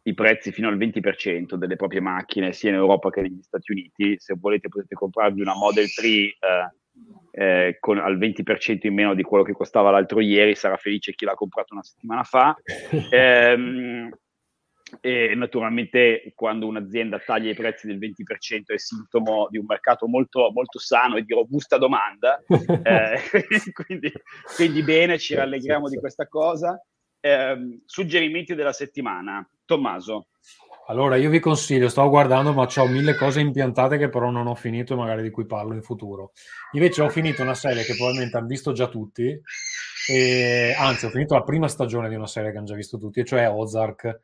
i 0.02 0.14
prezzi 0.14 0.52
fino 0.52 0.68
al 0.68 0.78
20% 0.78 1.54
delle 1.54 1.78
proprie 1.78 2.02
macchine, 2.02 2.52
sia 2.52 2.72
in 2.72 2.76
Europa 2.76 3.10
che 3.10 3.22
negli 3.22 3.42
Stati 3.42 3.72
Uniti. 3.72 4.16
Se 4.20 4.36
volete 4.38 4.68
potete 4.68 4.96
comprarvi 4.96 5.40
una 5.40 5.56
Model 5.56 5.90
3 5.90 7.78
con, 7.80 8.00
al 8.00 8.18
20% 8.18 8.80
in 8.82 8.94
meno 8.94 9.14
di 9.14 9.24
quello 9.24 9.46
che 9.46 9.54
costava 9.54 9.92
l'altro 9.92 10.20
ieri, 10.20 10.56
sarà 10.56 10.76
felice 10.76 11.14
chi 11.14 11.24
l'ha 11.24 11.36
comprato 11.36 11.74
una 11.74 11.84
settimana 11.84 12.24
fa. 12.24 12.54
um, 13.12 14.10
e 15.02 15.34
naturalmente 15.36 16.32
quando 16.36 16.68
un'azienda 16.68 17.20
taglia 17.20 17.52
i 17.52 17.56
prezzi 17.56 17.88
del 17.88 17.98
20% 17.98 18.66
è 18.68 18.78
sintomo 18.78 19.48
di 19.50 19.58
un 19.58 19.66
mercato 19.66 20.08
molto, 20.08 20.52
molto 20.52 20.80
sano 20.80 21.18
e 21.18 21.24
di 21.24 21.34
robusta 21.34 21.78
domanda, 21.78 22.42
eh, 22.48 23.20
quindi, 23.86 24.12
quindi, 24.56 24.84
bene, 24.84 25.18
ci 25.18 25.36
rallegriamo 25.36 25.90
di 25.90 25.98
questa 25.98 26.28
cosa. 26.28 26.82
Eh, 27.20 27.80
suggerimenti 27.86 28.54
della 28.54 28.74
settimana. 28.74 29.48
Tommaso. 29.66 30.28
Allora, 30.88 31.16
io 31.16 31.30
vi 31.30 31.40
consiglio, 31.40 31.88
stavo 31.88 32.10
guardando, 32.10 32.52
ma 32.52 32.68
ho 32.76 32.88
mille 32.88 33.16
cose 33.16 33.40
impiantate 33.40 33.98
che 33.98 34.10
però 34.10 34.30
non 34.30 34.48
ho 34.48 34.56
finito 34.56 34.94
e 34.94 34.98
magari 34.98 35.22
di 35.22 35.30
cui 35.30 35.46
parlo 35.46 35.74
in 35.74 35.82
futuro. 35.82 36.34
Invece 36.74 37.02
ho 37.02 37.10
finito 37.10 37.42
una 37.42 37.54
serie 37.54 37.84
che 37.84 37.96
probabilmente 37.96 38.36
hanno 38.36 38.48
visto 38.48 38.74
già 38.74 38.90
tutti, 38.90 39.40
e, 40.10 40.76
anzi 40.78 41.06
ho 41.06 41.10
finito 41.10 41.36
la 41.36 41.44
prima 41.44 41.70
stagione 41.70 42.10
di 42.10 42.16
una 42.16 42.28
serie 42.28 42.52
che 42.52 42.58
hanno 42.58 42.66
già 42.66 42.76
visto 42.76 42.98
tutti, 42.98 43.22
e 43.22 43.24
cioè 43.24 43.50
Ozark, 43.50 44.20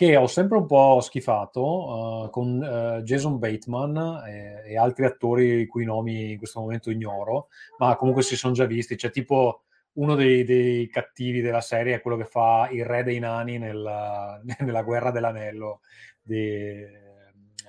che 0.00 0.16
ho 0.16 0.26
sempre 0.26 0.56
un 0.56 0.64
po' 0.64 1.00
schifato 1.02 1.60
uh, 1.60 2.30
con 2.30 2.56
uh, 2.56 3.02
Jason 3.02 3.38
Bateman 3.38 4.22
e, 4.26 4.62
e, 4.68 4.78
altri 4.78 5.04
attori 5.04 5.60
i 5.60 5.66
cui 5.66 5.84
nomi 5.84 6.30
in 6.30 6.38
questo 6.38 6.58
momento 6.58 6.90
ignoro, 6.90 7.48
ma 7.76 7.94
comunque 7.96 8.22
si 8.22 8.34
sono 8.34 8.54
già 8.54 8.64
visti. 8.64 8.96
C'è 8.96 9.10
tipo 9.10 9.64
uno 9.96 10.14
dei, 10.14 10.42
dei, 10.44 10.88
cattivi 10.88 11.42
della 11.42 11.60
serie 11.60 11.96
è 11.96 12.00
quello 12.00 12.16
che 12.16 12.24
fa 12.24 12.70
il 12.72 12.86
re 12.86 13.02
dei 13.02 13.18
nani 13.18 13.58
nella, 13.58 14.40
nella 14.60 14.82
guerra 14.82 15.10
dell'anello 15.10 15.80
di, 16.22 16.82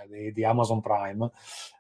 di, 0.08 0.32
di 0.32 0.46
Amazon 0.46 0.80
Prime. 0.80 1.30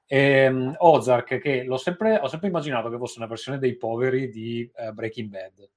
E, 0.05 0.47
um, 0.47 0.75
Ozark, 0.79 1.37
che 1.37 1.65
sempre, 1.77 2.19
ho 2.19 2.27
sempre 2.27 2.49
immaginato 2.49 2.89
che 2.89 2.97
fosse 2.97 3.19
una 3.19 3.27
versione 3.27 3.57
dei 3.57 3.77
poveri 3.77 4.27
di 4.27 4.69
uh, 4.75 4.91
Breaking 4.91 5.29
Bad. 5.29 5.69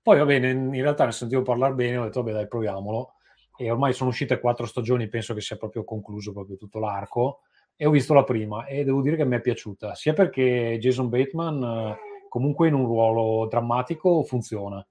Poi 0.00 0.16
va 0.16 0.24
bene, 0.24 0.52
in 0.52 0.72
realtà 0.80 1.04
ne 1.04 1.12
sentivo 1.12 1.42
parlare 1.42 1.74
bene, 1.74 1.98
ho 1.98 2.04
detto, 2.04 2.22
vabbè 2.22 2.32
dai, 2.34 2.48
proviamolo 2.48 3.16
e 3.62 3.70
ormai 3.70 3.92
sono 3.92 4.10
uscite 4.10 4.40
quattro 4.40 4.66
stagioni, 4.66 5.08
penso 5.08 5.34
che 5.34 5.40
sia 5.40 5.56
proprio 5.56 5.84
concluso 5.84 6.32
proprio 6.32 6.56
tutto 6.56 6.78
l'arco 6.80 7.40
e 7.76 7.86
ho 7.86 7.90
visto 7.90 8.12
la 8.14 8.24
prima 8.24 8.66
e 8.66 8.84
devo 8.84 9.00
dire 9.00 9.16
che 9.16 9.24
mi 9.24 9.36
è 9.36 9.40
piaciuta, 9.40 9.94
sia 9.94 10.12
perché 10.12 10.78
Jason 10.80 11.08
Bateman 11.08 11.62
eh, 11.62 11.96
comunque 12.28 12.68
in 12.68 12.74
un 12.74 12.86
ruolo 12.86 13.46
drammatico 13.46 14.22
funziona, 14.24 14.84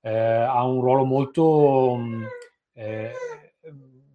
eh, 0.00 0.10
ha 0.10 0.64
un 0.64 0.80
ruolo 0.80 1.04
molto 1.04 1.96
mm, 1.96 2.24
eh, 2.74 3.12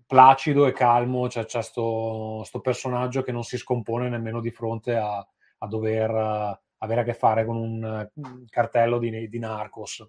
placido 0.05 0.67
e 0.67 0.71
calmo, 0.71 1.27
cioè 1.29 1.45
c'è 1.45 1.59
questo 1.59 2.59
personaggio 2.61 3.23
che 3.23 3.31
non 3.31 3.43
si 3.43 3.57
scompone 3.57 4.07
nemmeno 4.07 4.39
di 4.39 4.51
fronte 4.51 4.95
a, 4.95 5.17
a 5.17 5.67
dover 5.67 6.09
uh, 6.11 6.57
avere 6.77 7.01
a 7.01 7.03
che 7.03 7.13
fare 7.13 7.43
con 7.43 7.55
un 7.55 8.09
uh, 8.13 8.45
cartello 8.49 8.99
di, 8.99 9.27
di 9.27 9.39
narcos. 9.39 10.07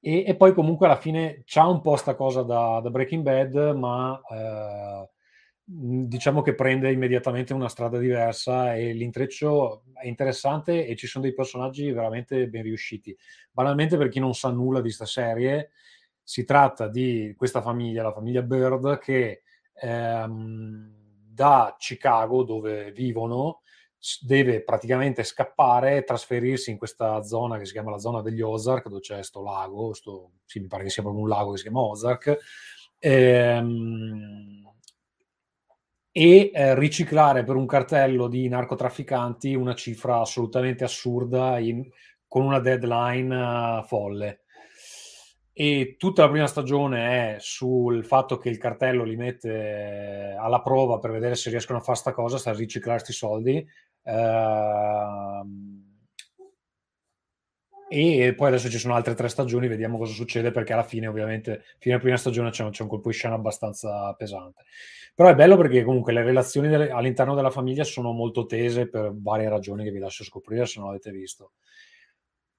E, 0.00 0.24
e, 0.26 0.36
poi 0.36 0.54
comunque 0.54 0.86
alla 0.86 0.96
fine 0.96 1.42
c'ha 1.44 1.66
un 1.66 1.80
po' 1.80 1.96
sta 1.96 2.14
cosa 2.14 2.42
da, 2.42 2.80
da 2.80 2.90
Breaking 2.90 3.22
Bad, 3.22 3.74
ma 3.76 4.20
eh, 4.30 5.08
diciamo 5.64 6.40
che 6.40 6.54
prende 6.54 6.90
immediatamente 6.92 7.52
una 7.52 7.68
strada 7.68 7.98
diversa 7.98 8.74
e 8.74 8.92
l'intreccio 8.92 9.82
è 9.94 10.06
interessante 10.06 10.86
e 10.86 10.96
ci 10.96 11.06
sono 11.06 11.24
dei 11.24 11.34
personaggi 11.34 11.90
veramente 11.90 12.48
ben 12.48 12.62
riusciti. 12.62 13.16
Banalmente 13.50 13.96
per 13.96 14.08
chi 14.08 14.20
non 14.20 14.34
sa 14.34 14.50
nulla 14.50 14.78
di 14.78 14.84
questa 14.84 15.06
serie, 15.06 15.72
si 16.22 16.44
tratta 16.44 16.88
di 16.88 17.34
questa 17.36 17.60
famiglia, 17.60 18.02
la 18.02 18.12
famiglia 18.12 18.42
Bird, 18.42 18.98
che 18.98 19.42
ehm, 19.74 20.92
da 21.38 21.74
Chicago, 21.78 22.44
dove 22.44 22.92
vivono, 22.92 23.62
deve 24.20 24.62
praticamente 24.62 25.24
scappare 25.24 25.96
e 25.96 26.04
trasferirsi 26.04 26.70
in 26.70 26.78
questa 26.78 27.22
zona 27.22 27.58
che 27.58 27.64
si 27.64 27.72
chiama 27.72 27.90
la 27.90 27.98
zona 27.98 28.22
degli 28.22 28.40
Ozark, 28.40 28.88
dove 28.88 29.00
c'è 29.00 29.14
questo 29.14 29.42
lago, 29.42 29.92
sto, 29.92 30.30
sì, 30.44 30.60
mi 30.60 30.66
pare 30.66 30.84
che 30.84 30.90
sia 30.90 31.02
proprio 31.02 31.22
un 31.22 31.28
lago 31.28 31.50
che 31.50 31.56
si 31.56 31.62
chiama 31.64 31.80
Ozark, 31.80 32.38
ehm, 32.98 34.58
e 36.10 36.50
eh, 36.52 36.74
riciclare 36.74 37.44
per 37.44 37.54
un 37.56 37.66
cartello 37.66 38.28
di 38.28 38.48
narcotrafficanti 38.48 39.54
una 39.54 39.74
cifra 39.74 40.20
assolutamente 40.20 40.82
assurda 40.82 41.58
in, 41.58 41.88
con 42.26 42.44
una 42.44 42.58
deadline 42.58 43.80
uh, 43.80 43.84
folle. 43.84 44.42
E 45.52 45.96
tutta 45.98 46.22
la 46.22 46.30
prima 46.30 46.46
stagione 46.46 47.34
è 47.34 47.36
sul 47.40 48.04
fatto 48.04 48.38
che 48.38 48.48
il 48.48 48.58
cartello 48.58 49.02
li 49.02 49.16
mette 49.16 49.50
eh, 49.50 50.36
alla 50.36 50.60
prova 50.60 50.98
per 50.98 51.10
vedere 51.10 51.34
se 51.34 51.50
riescono 51.50 51.78
a 51.78 51.82
fare 51.82 51.98
sta 51.98 52.12
cosa, 52.12 52.38
sta 52.38 52.50
a 52.50 52.54
riciclare 52.54 52.98
questi 52.98 53.12
soldi. 53.12 53.66
Uh, 54.02 55.78
e 57.90 58.34
poi 58.34 58.48
adesso 58.48 58.68
ci 58.68 58.78
sono 58.78 58.94
altre 58.94 59.14
tre 59.14 59.28
stagioni, 59.28 59.66
vediamo 59.66 59.96
cosa 59.96 60.12
succede 60.12 60.50
perché 60.50 60.74
alla 60.74 60.82
fine 60.82 61.06
ovviamente, 61.06 61.62
fine 61.78 61.94
della 61.94 61.98
prima 61.98 62.16
stagione 62.18 62.50
c'è 62.50 62.62
un, 62.62 62.70
c'è 62.70 62.82
un 62.82 62.88
colpo 62.88 63.08
di 63.08 63.14
scena 63.14 63.34
abbastanza 63.34 64.12
pesante. 64.12 64.64
Però 65.14 65.30
è 65.30 65.34
bello 65.34 65.56
perché 65.56 65.82
comunque 65.82 66.12
le 66.12 66.22
relazioni 66.22 66.68
delle, 66.68 66.90
all'interno 66.90 67.34
della 67.34 67.50
famiglia 67.50 67.84
sono 67.84 68.12
molto 68.12 68.46
tese 68.46 68.88
per 68.88 69.12
varie 69.14 69.48
ragioni 69.48 69.84
che 69.84 69.90
vi 69.90 69.98
lascio 69.98 70.22
scoprire 70.22 70.66
se 70.66 70.78
non 70.78 70.88
l'avete 70.88 71.10
visto. 71.10 71.52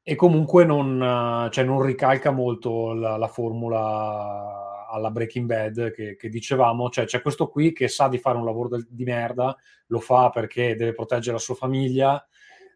E 0.02 0.16
comunque 0.16 0.66
non, 0.66 1.48
cioè 1.52 1.64
non 1.64 1.82
ricalca 1.84 2.32
molto 2.32 2.94
la, 2.94 3.16
la, 3.16 3.28
formula 3.28 4.69
alla 4.90 5.12
Breaking 5.12 5.46
Bad 5.46 5.92
che, 5.92 6.16
che, 6.16 6.30
dicevamo, 6.30 6.90
cioè 6.90 7.06
c'è 7.06 7.22
questo 7.22 7.48
qui 7.48 7.72
che 7.74 7.88
sa 7.88 8.08
di 8.08 8.18
fare 8.18 8.38
un 8.38 8.46
lavoro 8.46 8.70
del, 8.70 8.88
di 8.90 9.04
merda, 9.04 9.56
lo 9.88 10.00
fa 10.00 10.30
perché 10.30 10.76
deve 10.76 10.94
proteggere 10.94 11.34
la 11.34 11.40
sua 11.40 11.56
famiglia, 11.56 12.26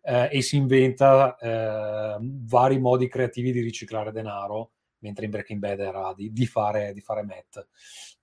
eh, 0.03 0.29
e 0.31 0.41
si 0.41 0.57
inventa 0.57 1.37
eh, 1.37 2.17
vari 2.19 2.79
modi 2.79 3.07
creativi 3.07 3.51
di 3.51 3.61
riciclare 3.61 4.11
denaro, 4.11 4.71
mentre 4.99 5.25
in 5.25 5.31
Breaking 5.31 5.59
Bad 5.59 5.79
era 5.79 6.13
di, 6.15 6.31
di, 6.31 6.45
fare, 6.45 6.93
fare 7.01 7.23
Matt. 7.23 7.67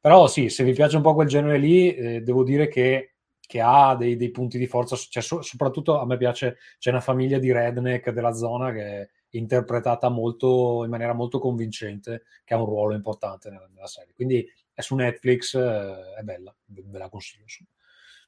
Però 0.01 0.27
sì, 0.27 0.49
se 0.49 0.65
vi 0.65 0.73
piace 0.73 0.97
un 0.97 1.03
po' 1.03 1.15
quel 1.15 1.29
genere 1.29 1.59
lì, 1.59 1.95
eh, 1.95 2.21
devo 2.21 2.45
dire 2.45 2.69
che, 2.69 3.15
che 3.41 3.61
ha 3.61 3.95
dei, 3.97 4.17
dei, 4.17 4.31
punti 4.31 4.59
di 4.59 4.67
forza, 4.67 4.97
cioè, 4.97 5.23
so, 5.23 5.43
soprattutto 5.43 5.99
a 5.99 6.07
me 6.07 6.17
piace, 6.17 6.59
c'è 6.79 6.91
una 6.91 7.01
famiglia 7.01 7.39
di 7.39 7.53
redneck 7.53 8.11
della 8.11 8.33
zona 8.33 8.73
che 8.73 9.11
interpretata 9.31 10.09
molto, 10.09 10.83
in 10.85 10.91
maniera 10.91 11.13
molto 11.13 11.39
convincente, 11.39 12.25
che 12.45 12.55
ha 12.55 12.59
un 12.59 12.67
ruolo 12.67 12.95
importante 12.95 13.51
nella, 13.51 13.69
nella 13.73 13.87
serie. 13.87 14.15
Quindi 14.15 14.47
è 14.73 14.81
su 14.81 14.95
Netflix, 14.95 15.55
eh, 15.55 16.15
è 16.19 16.23
bella, 16.23 16.55
ve 16.67 16.99
la 16.99 17.09
consiglio. 17.09 17.45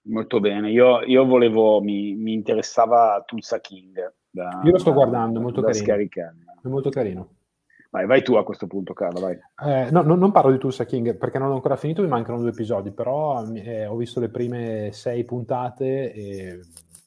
Molto 0.05 0.41
bene, 0.41 0.71
io, 0.71 1.03
io 1.03 1.25
volevo, 1.25 1.81
mi, 1.81 2.15
mi, 2.15 2.33
interessava 2.33 3.23
Tulsa 3.25 3.61
King. 3.61 4.15
Da, 4.29 4.61
io 4.65 4.73
lo 4.73 4.79
sto 4.79 4.93
guardando, 4.93 5.39
è 5.39 5.43
molto 5.43 5.61
da 5.61 5.69
carino. 5.69 5.85
Scaricare. 5.85 6.37
È 6.63 6.69
molto 6.69 6.91
carino. 6.91 7.35
Vai, 7.91 8.07
vai 8.07 8.23
tu 8.23 8.35
a 8.35 8.45
questo 8.45 8.67
punto, 8.67 8.95
Carlo, 8.95 9.21
vai. 9.21 9.39
Eh, 9.65 9.91
no, 9.91 10.01
no, 10.01 10.15
non 10.15 10.33
parlo 10.33 10.51
di 10.51 10.59
Tulsa 10.59 10.87
King 10.87 11.15
perché 11.17 11.39
non 11.39 11.51
ho 11.51 11.55
ancora 11.55 11.77
finito, 11.77 12.01
mi 12.01 12.09
mancano 12.09 12.39
due 12.39 12.49
episodi, 12.49 12.91
però 12.91 13.45
eh, 13.53 13.85
ho 13.85 13.97
visto 13.97 14.19
le 14.19 14.31
prime 14.31 14.91
sei 14.93 15.25
puntate 15.25 16.11
e 16.13 16.61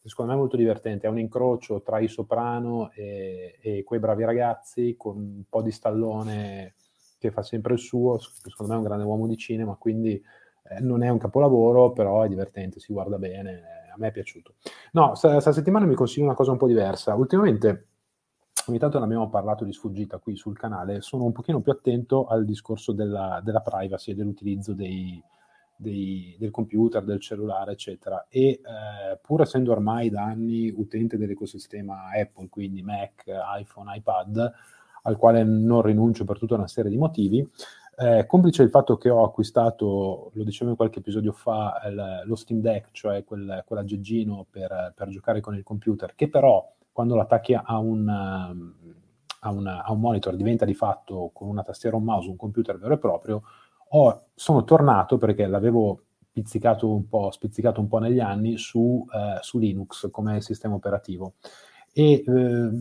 secondo 0.10 0.32
me 0.32 0.38
è 0.38 0.42
molto 0.42 0.58
divertente. 0.58 1.08
È 1.08 1.10
un 1.10 1.20
incrocio 1.20 1.82
tra 1.82 2.00
i 2.00 2.08
soprano 2.08 2.92
e, 2.92 3.58
e 3.60 3.84
quei 3.84 4.00
bravi 4.00 4.24
ragazzi 4.24 4.96
con 4.98 5.18
un 5.18 5.44
po' 5.50 5.62
di 5.62 5.72
stallone 5.72 6.74
che 7.18 7.32
fa 7.32 7.42
sempre 7.42 7.74
il 7.74 7.80
suo. 7.80 8.18
Secondo 8.20 8.72
me 8.72 8.76
è 8.76 8.82
un 8.82 8.86
grande 8.86 9.06
uomo 9.06 9.28
di 9.28 9.38
cinema, 9.38 9.76
quindi 9.76 10.14
eh, 10.70 10.80
non 10.80 11.04
è 11.04 11.10
un 11.10 11.18
capolavoro, 11.18 11.92
però 11.92 12.24
è 12.24 12.28
divertente, 12.28 12.80
si 12.80 12.94
guarda 12.94 13.18
bene, 13.18 13.52
eh, 13.52 13.92
a 13.92 13.96
me 13.98 14.08
è 14.08 14.12
piaciuto. 14.12 14.56
No, 14.94 15.14
questa 15.20 15.52
settimana 15.52 15.86
mi 15.86 15.96
consiglio 15.96 16.26
una 16.26 16.36
cosa 16.36 16.52
un 16.52 16.58
po' 16.58 16.68
diversa. 16.68 17.16
Ultimamente, 17.16 17.88
ogni 18.68 18.80
tanto 18.80 18.98
ne 19.00 19.06
abbiamo 19.06 19.30
parlato 19.30 19.64
di 19.64 19.74
sfuggita 19.74 20.18
qui 20.20 20.36
sul 20.36 20.58
canale, 20.58 21.02
sono 21.02 21.24
un 21.24 21.32
pochino 21.32 21.62
più 21.62 21.72
attento 21.72 22.26
al 22.26 22.46
discorso 22.46 22.92
della, 22.94 23.42
della 23.44 23.62
privacy 23.62 24.12
e 24.12 24.16
dell'utilizzo 24.16 24.74
dei, 24.74 25.22
dei, 25.76 26.36
del 26.40 26.52
computer, 26.52 27.04
del 27.04 27.20
cellulare, 27.20 27.74
eccetera. 27.74 28.26
E 28.30 28.48
eh, 28.50 28.62
pur 29.22 29.42
essendo 29.42 29.72
ormai 29.72 30.10
da 30.10 30.24
anni 30.24 30.74
utente 30.76 31.18
dell'ecosistema 31.18 32.10
Apple, 32.14 32.48
quindi 32.50 32.82
Mac, 32.82 33.24
iPhone, 33.60 33.96
iPad, 33.96 34.54
al 35.04 35.18
quale 35.18 35.44
non 35.44 35.82
rinuncio 35.82 36.26
per 36.26 36.38
tutta 36.38 36.56
una 36.56 36.68
serie 36.68 36.90
di 36.90 36.98
motivi, 36.98 37.48
eh, 37.98 38.26
complice 38.26 38.62
il 38.62 38.70
fatto 38.70 38.98
che 38.98 39.10
ho 39.10 39.24
acquistato, 39.24 40.32
lo 40.34 40.44
dicevo 40.44 40.72
in 40.72 40.76
qualche 40.76 41.00
episodio 41.00 41.32
fa, 41.32 41.82
il, 41.86 42.24
lo 42.26 42.36
Steam 42.36 42.60
Deck, 42.60 42.90
cioè 42.92 43.24
quel, 43.24 43.64
quell'aggeggino 43.66 44.46
per, 44.50 44.94
per, 44.94 45.08
giocare 45.08 45.40
con 45.40 45.56
il 45.56 45.64
computer, 45.64 46.14
che 46.14 46.28
però 46.28 46.74
quando 46.92 47.16
l'attacchi 47.16 47.54
a 47.54 47.78
un, 47.78 48.08
a, 48.08 49.50
una, 49.50 49.84
a 49.84 49.92
un, 49.92 50.00
monitor 50.00 50.36
diventa 50.36 50.66
di 50.66 50.74
fatto 50.74 51.30
con 51.34 51.48
una 51.48 51.64
tastiera 51.64 51.96
o 51.96 52.00
un 52.00 52.06
mouse 52.06 52.30
un 52.30 52.36
computer 52.36 52.78
vero 52.78 52.96
e 52.96 52.98
proprio, 52.98 53.44
ho, 53.90 54.28
sono 54.34 54.64
tornato 54.64 55.18
perché 55.18 55.46
l'avevo 55.48 56.02
pizzicato 56.32 56.94
un 56.94 57.08
po', 57.08 57.32
spizzicato 57.32 57.80
un 57.80 57.88
po' 57.88 58.00
negli 58.00 58.20
anni 58.20 58.58
su, 58.58 59.06
eh, 59.10 59.38
su 59.42 59.58
Linux 59.58 60.10
come 60.12 60.42
sistema 60.42 60.76
operativo. 60.76 61.36
E 61.94 62.12
eh, 62.12 62.24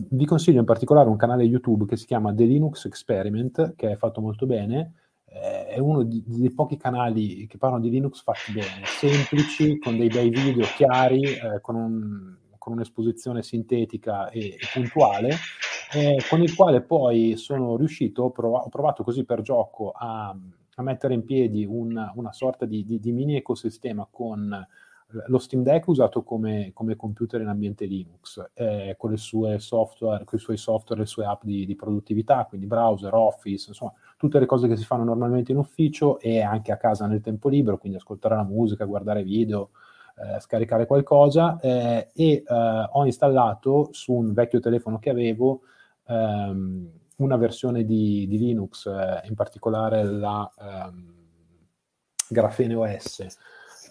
vi 0.09 0.25
consiglio 0.25 0.59
in 0.59 0.65
particolare 0.65 1.07
un 1.07 1.15
canale 1.15 1.45
YouTube 1.45 1.85
che 1.85 1.95
si 1.95 2.05
chiama 2.05 2.33
The 2.33 2.43
Linux 2.43 2.83
Experiment, 2.83 3.75
che 3.75 3.91
è 3.91 3.95
fatto 3.95 4.19
molto 4.19 4.45
bene, 4.45 4.95
eh, 5.35 5.67
è 5.67 5.79
uno 5.79 6.03
di, 6.03 6.21
dei 6.25 6.51
pochi 6.53 6.75
canali 6.75 7.47
che 7.47 7.57
parlano 7.57 7.81
di 7.81 7.89
Linux 7.89 8.21
fatti 8.21 8.51
bene, 8.51 8.83
semplici, 8.85 9.77
con 9.79 9.97
dei 9.97 10.09
bei 10.09 10.29
video 10.29 10.65
chiari, 10.75 11.21
eh, 11.23 11.61
con, 11.61 11.75
un, 11.75 12.35
con, 12.57 12.73
un'esposizione 12.73 13.41
sintetica 13.41 14.29
e, 14.29 14.47
e 14.47 14.57
puntuale, 14.73 15.35
eh, 15.93 16.21
con 16.29 16.41
il 16.41 16.53
quale 16.53 16.81
poi 16.81 17.37
sono 17.37 17.77
riuscito, 17.77 18.31
prov- 18.31 18.65
ho 18.65 18.69
provato 18.69 19.03
così 19.03 19.23
per 19.23 19.41
gioco 19.41 19.91
a, 19.91 20.35
a 20.75 20.83
mettere 20.83 21.13
in 21.13 21.23
piedi 21.23 21.65
un, 21.65 22.11
una 22.15 22.31
sorta 22.31 22.65
di, 22.65 22.83
di, 22.83 22.99
di 22.99 23.11
mini 23.11 23.35
ecosistema 23.35 24.07
con 24.09 24.67
lo 25.27 25.37
Steam 25.37 25.63
Deck 25.63 25.87
usato 25.87 26.23
come, 26.23 26.71
come 26.73 26.95
computer 26.95 27.39
in 27.39 27.47
ambiente 27.47 27.85
Linux, 27.85 28.43
eh, 28.53 28.95
con, 28.97 29.15
software, 29.15 30.23
con 30.23 30.37
i 30.37 30.41
suoi 30.41 30.57
software, 30.57 31.01
le 31.01 31.07
sue 31.07 31.25
app 31.25 31.43
di, 31.43 31.65
di, 31.65 31.75
produttività, 31.75 32.45
quindi 32.45 32.65
browser, 32.65 33.13
Office, 33.13 33.69
insomma, 33.69 33.93
tutte 34.17 34.39
le 34.39 34.45
cose 34.45 34.67
che 34.67 34.75
si 34.75 34.83
fanno 34.83 35.03
normalmente 35.03 35.51
in 35.51 35.57
ufficio 35.57 36.19
e 36.19 36.41
anche 36.41 36.71
a 36.71 36.77
casa 36.77 37.05
nel 37.05 37.21
tempo 37.21 37.49
libero, 37.49 37.77
quindi 37.77 37.97
ascoltare 37.97 38.35
la 38.35 38.43
musica, 38.43 38.83
guardare 38.83 39.23
video, 39.23 39.69
eh, 40.17 40.39
scaricare 40.39 40.85
qualcosa. 40.85 41.59
Eh, 41.61 42.09
e 42.13 42.43
eh, 42.45 42.89
ho 42.91 43.05
installato 43.05 43.89
su 43.91 44.11
un 44.11 44.33
vecchio 44.33 44.59
telefono 44.59 44.99
che 44.99 45.11
avevo 45.11 45.61
ehm, 46.07 46.89
una 47.17 47.37
versione 47.37 47.85
di, 47.85 48.27
di 48.27 48.37
Linux, 48.37 48.85
eh, 48.85 49.27
in 49.27 49.35
particolare 49.35 50.03
la 50.03 50.51
ehm, 50.59 51.13
Grafene 52.27 52.75
OS 52.75 53.19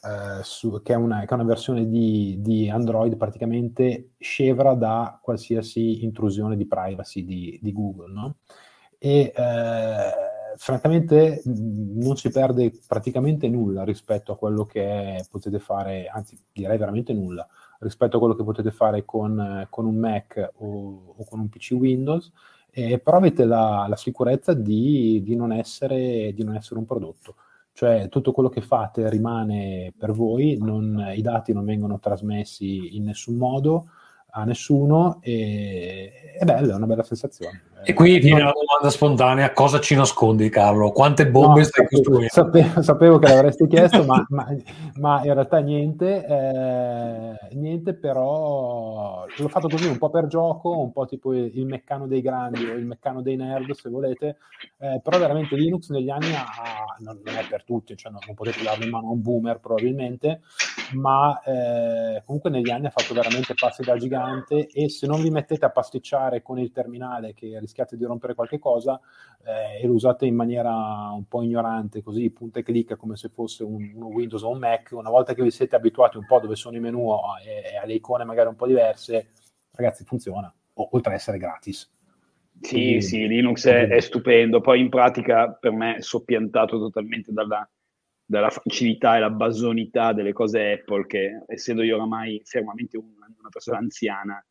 eh, 0.04 0.42
su, 0.42 0.82
che, 0.82 0.92
è 0.92 0.96
una, 0.96 1.20
che, 1.20 1.26
è 1.26 1.34
una, 1.34 1.44
versione 1.44 1.88
di, 1.88 2.36
di, 2.40 2.68
Android 2.68 3.16
praticamente 3.16 4.10
scevra 4.18 4.74
da 4.74 5.18
qualsiasi 5.22 6.04
intrusione 6.04 6.56
di 6.56 6.66
privacy 6.66 7.24
di, 7.24 7.58
di 7.62 7.72
Google, 7.72 8.12
no? 8.12 8.36
E 8.98 9.32
eh, 9.34 10.12
francamente 10.56 11.42
non 11.44 12.16
si 12.16 12.30
perde 12.30 12.72
praticamente 12.86 13.48
nulla 13.48 13.82
rispetto 13.84 14.32
a 14.32 14.36
quello 14.36 14.64
che 14.64 15.24
potete 15.30 15.58
fare, 15.58 16.06
anzi 16.06 16.38
direi 16.52 16.76
veramente 16.76 17.12
nulla, 17.12 17.46
rispetto 17.80 18.16
a 18.16 18.20
quello 18.20 18.34
che 18.34 18.44
potete 18.44 18.70
fare 18.70 19.04
con, 19.04 19.66
con 19.70 19.86
un 19.86 19.96
Mac 19.96 20.50
o, 20.56 21.14
o, 21.16 21.24
con 21.24 21.40
un 21.40 21.48
PC 21.48 21.72
Windows, 21.72 22.30
eh, 22.74 22.98
però 22.98 23.18
avete 23.18 23.44
la, 23.44 23.86
la 23.88 23.96
sicurezza 23.96 24.52
di, 24.52 25.22
di, 25.22 25.36
non 25.36 25.52
essere, 25.52 26.32
di 26.34 26.42
non 26.42 26.56
essere 26.56 26.78
un 26.78 26.86
prodotto 26.86 27.36
cioè 27.74 28.08
tutto 28.08 28.30
quello 28.30 28.48
che 28.48 28.60
fate 28.60 29.10
rimane 29.10 29.92
per 29.98 30.12
voi, 30.12 30.56
non, 30.60 31.10
i 31.12 31.20
dati 31.20 31.52
non 31.52 31.64
vengono 31.64 31.98
trasmessi 31.98 32.96
in 32.96 33.02
nessun 33.02 33.34
modo 33.34 33.88
a 34.30 34.44
nessuno 34.44 35.18
e 35.20 36.34
è 36.38 36.44
bello, 36.44 36.72
è 36.72 36.74
una 36.76 36.86
bella 36.86 37.02
sensazione. 37.02 37.62
E 37.86 37.92
qui 37.92 38.18
viene 38.18 38.40
la 38.40 38.52
domanda 38.52 38.88
spontanea, 38.88 39.52
cosa 39.52 39.78
ci 39.78 39.94
nascondi 39.94 40.48
Carlo? 40.48 40.90
Quante 40.90 41.28
bombe 41.28 41.60
no, 41.60 41.64
stai 41.66 41.86
costruendo? 41.86 42.28
Sapevo, 42.30 42.82
sapevo, 42.82 43.18
che 43.18 43.28
l'avresti 43.28 43.66
chiesto, 43.66 44.04
ma, 44.04 44.24
ma, 44.30 44.48
ma, 44.96 45.22
in 45.22 45.34
realtà 45.34 45.58
niente, 45.58 46.24
eh, 46.24 47.54
niente 47.56 47.92
però 47.92 49.26
l'ho 49.36 49.48
fatto 49.48 49.68
così 49.68 49.86
un 49.86 49.98
po' 49.98 50.08
per 50.08 50.28
gioco, 50.28 50.78
un 50.78 50.92
po' 50.92 51.04
tipo 51.04 51.34
il, 51.34 51.66
meccano 51.66 52.06
dei 52.06 52.22
grandi 52.22 52.64
o 52.64 52.72
il 52.72 52.86
meccano 52.86 53.20
dei 53.20 53.36
nerd 53.36 53.72
se 53.72 53.90
volete, 53.90 54.38
eh, 54.78 55.00
però 55.02 55.18
veramente 55.18 55.54
Linux 55.54 55.90
negli 55.90 56.08
anni 56.08 56.32
ha, 56.34 56.84
non, 57.00 57.20
non, 57.22 57.36
è 57.36 57.46
per 57.46 57.64
tutti, 57.64 57.94
cioè 57.98 58.10
non, 58.10 58.22
non, 58.24 58.34
potete 58.34 58.62
darlo 58.62 58.84
in 58.84 58.90
mano 58.90 59.08
a 59.08 59.12
un 59.12 59.20
boomer 59.20 59.60
probabilmente, 59.60 60.40
ma 60.94 61.38
eh, 61.42 62.22
comunque 62.24 62.48
negli 62.48 62.70
anni 62.70 62.86
ha 62.86 62.90
fatto 62.90 63.12
veramente 63.12 63.52
passi 63.52 63.82
da 63.82 63.98
gigante 63.98 64.68
e 64.68 64.88
se 64.88 65.06
non 65.06 65.20
vi 65.20 65.28
mettete 65.28 65.66
a 65.66 65.70
pasticciare 65.70 66.40
con 66.40 66.58
il 66.58 66.72
terminale 66.72 67.34
che 67.34 67.58
rischiate 67.58 67.72
rischiate 67.74 67.96
di 67.96 68.04
rompere 68.04 68.34
qualche 68.34 68.58
cosa 68.58 69.00
eh, 69.44 69.82
e 69.82 69.86
lo 69.86 69.94
usate 69.94 70.26
in 70.26 70.36
maniera 70.36 71.10
un 71.12 71.26
po' 71.26 71.42
ignorante, 71.42 72.02
così 72.02 72.30
punta 72.30 72.60
e 72.60 72.62
clicca 72.62 72.94
come 72.94 73.16
se 73.16 73.28
fosse 73.28 73.64
un, 73.64 73.92
un, 73.94 74.02
Windows 74.04 74.42
o 74.42 74.50
un 74.50 74.58
Mac, 74.58 74.92
una 74.92 75.10
volta 75.10 75.34
che 75.34 75.42
vi 75.42 75.50
siete 75.50 75.74
abituati 75.74 76.16
un 76.16 76.26
po' 76.26 76.38
dove 76.38 76.54
sono 76.54 76.76
i 76.76 76.80
menu 76.80 77.10
e, 77.44 77.72
e 77.72 77.76
alle 77.76 77.94
icone 77.94 78.24
magari 78.24 78.48
un 78.48 78.56
po' 78.56 78.66
diverse, 78.66 79.30
ragazzi 79.72 80.04
funziona, 80.04 80.52
o, 80.74 80.88
oltre 80.92 81.12
ad 81.12 81.18
essere 81.18 81.38
gratis. 81.38 81.90
Sì, 82.60 82.74
Quindi, 82.74 83.02
sì, 83.02 83.26
Linux 83.26 83.66
è, 83.66 83.88
è, 83.88 84.00
stupendo, 84.00 84.60
poi 84.60 84.80
in 84.80 84.88
pratica 84.88 85.50
per 85.52 85.72
me 85.72 85.96
è 85.96 86.02
soppiantato 86.02 86.78
totalmente 86.78 87.32
dalla, 87.32 87.68
dalla 88.24 88.48
facilità 88.48 89.16
e 89.16 89.20
la 89.20 89.30
basonità 89.30 90.12
delle 90.12 90.32
cose 90.32 90.72
Apple, 90.72 91.04
che 91.06 91.42
essendo 91.48 91.82
io 91.82 91.96
oramai 91.96 92.40
fermamente 92.44 92.96
una, 92.96 93.26
una 93.36 93.48
persona 93.50 93.78
anziana, 93.78 94.42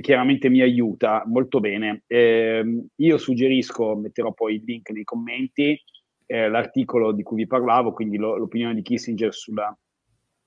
chiaramente 0.00 0.48
mi 0.48 0.60
aiuta 0.60 1.24
molto 1.26 1.60
bene. 1.60 2.02
Eh, 2.06 2.62
io 2.96 3.18
suggerisco, 3.18 3.96
metterò 3.96 4.32
poi 4.32 4.56
il 4.56 4.62
link 4.64 4.90
nei 4.90 5.04
commenti, 5.04 5.80
eh, 6.26 6.48
l'articolo 6.48 7.12
di 7.12 7.22
cui 7.22 7.36
vi 7.36 7.46
parlavo, 7.46 7.92
quindi 7.92 8.16
lo, 8.16 8.36
l'opinione 8.36 8.74
di 8.74 8.82
Kissinger 8.82 9.34
sulla, 9.34 9.76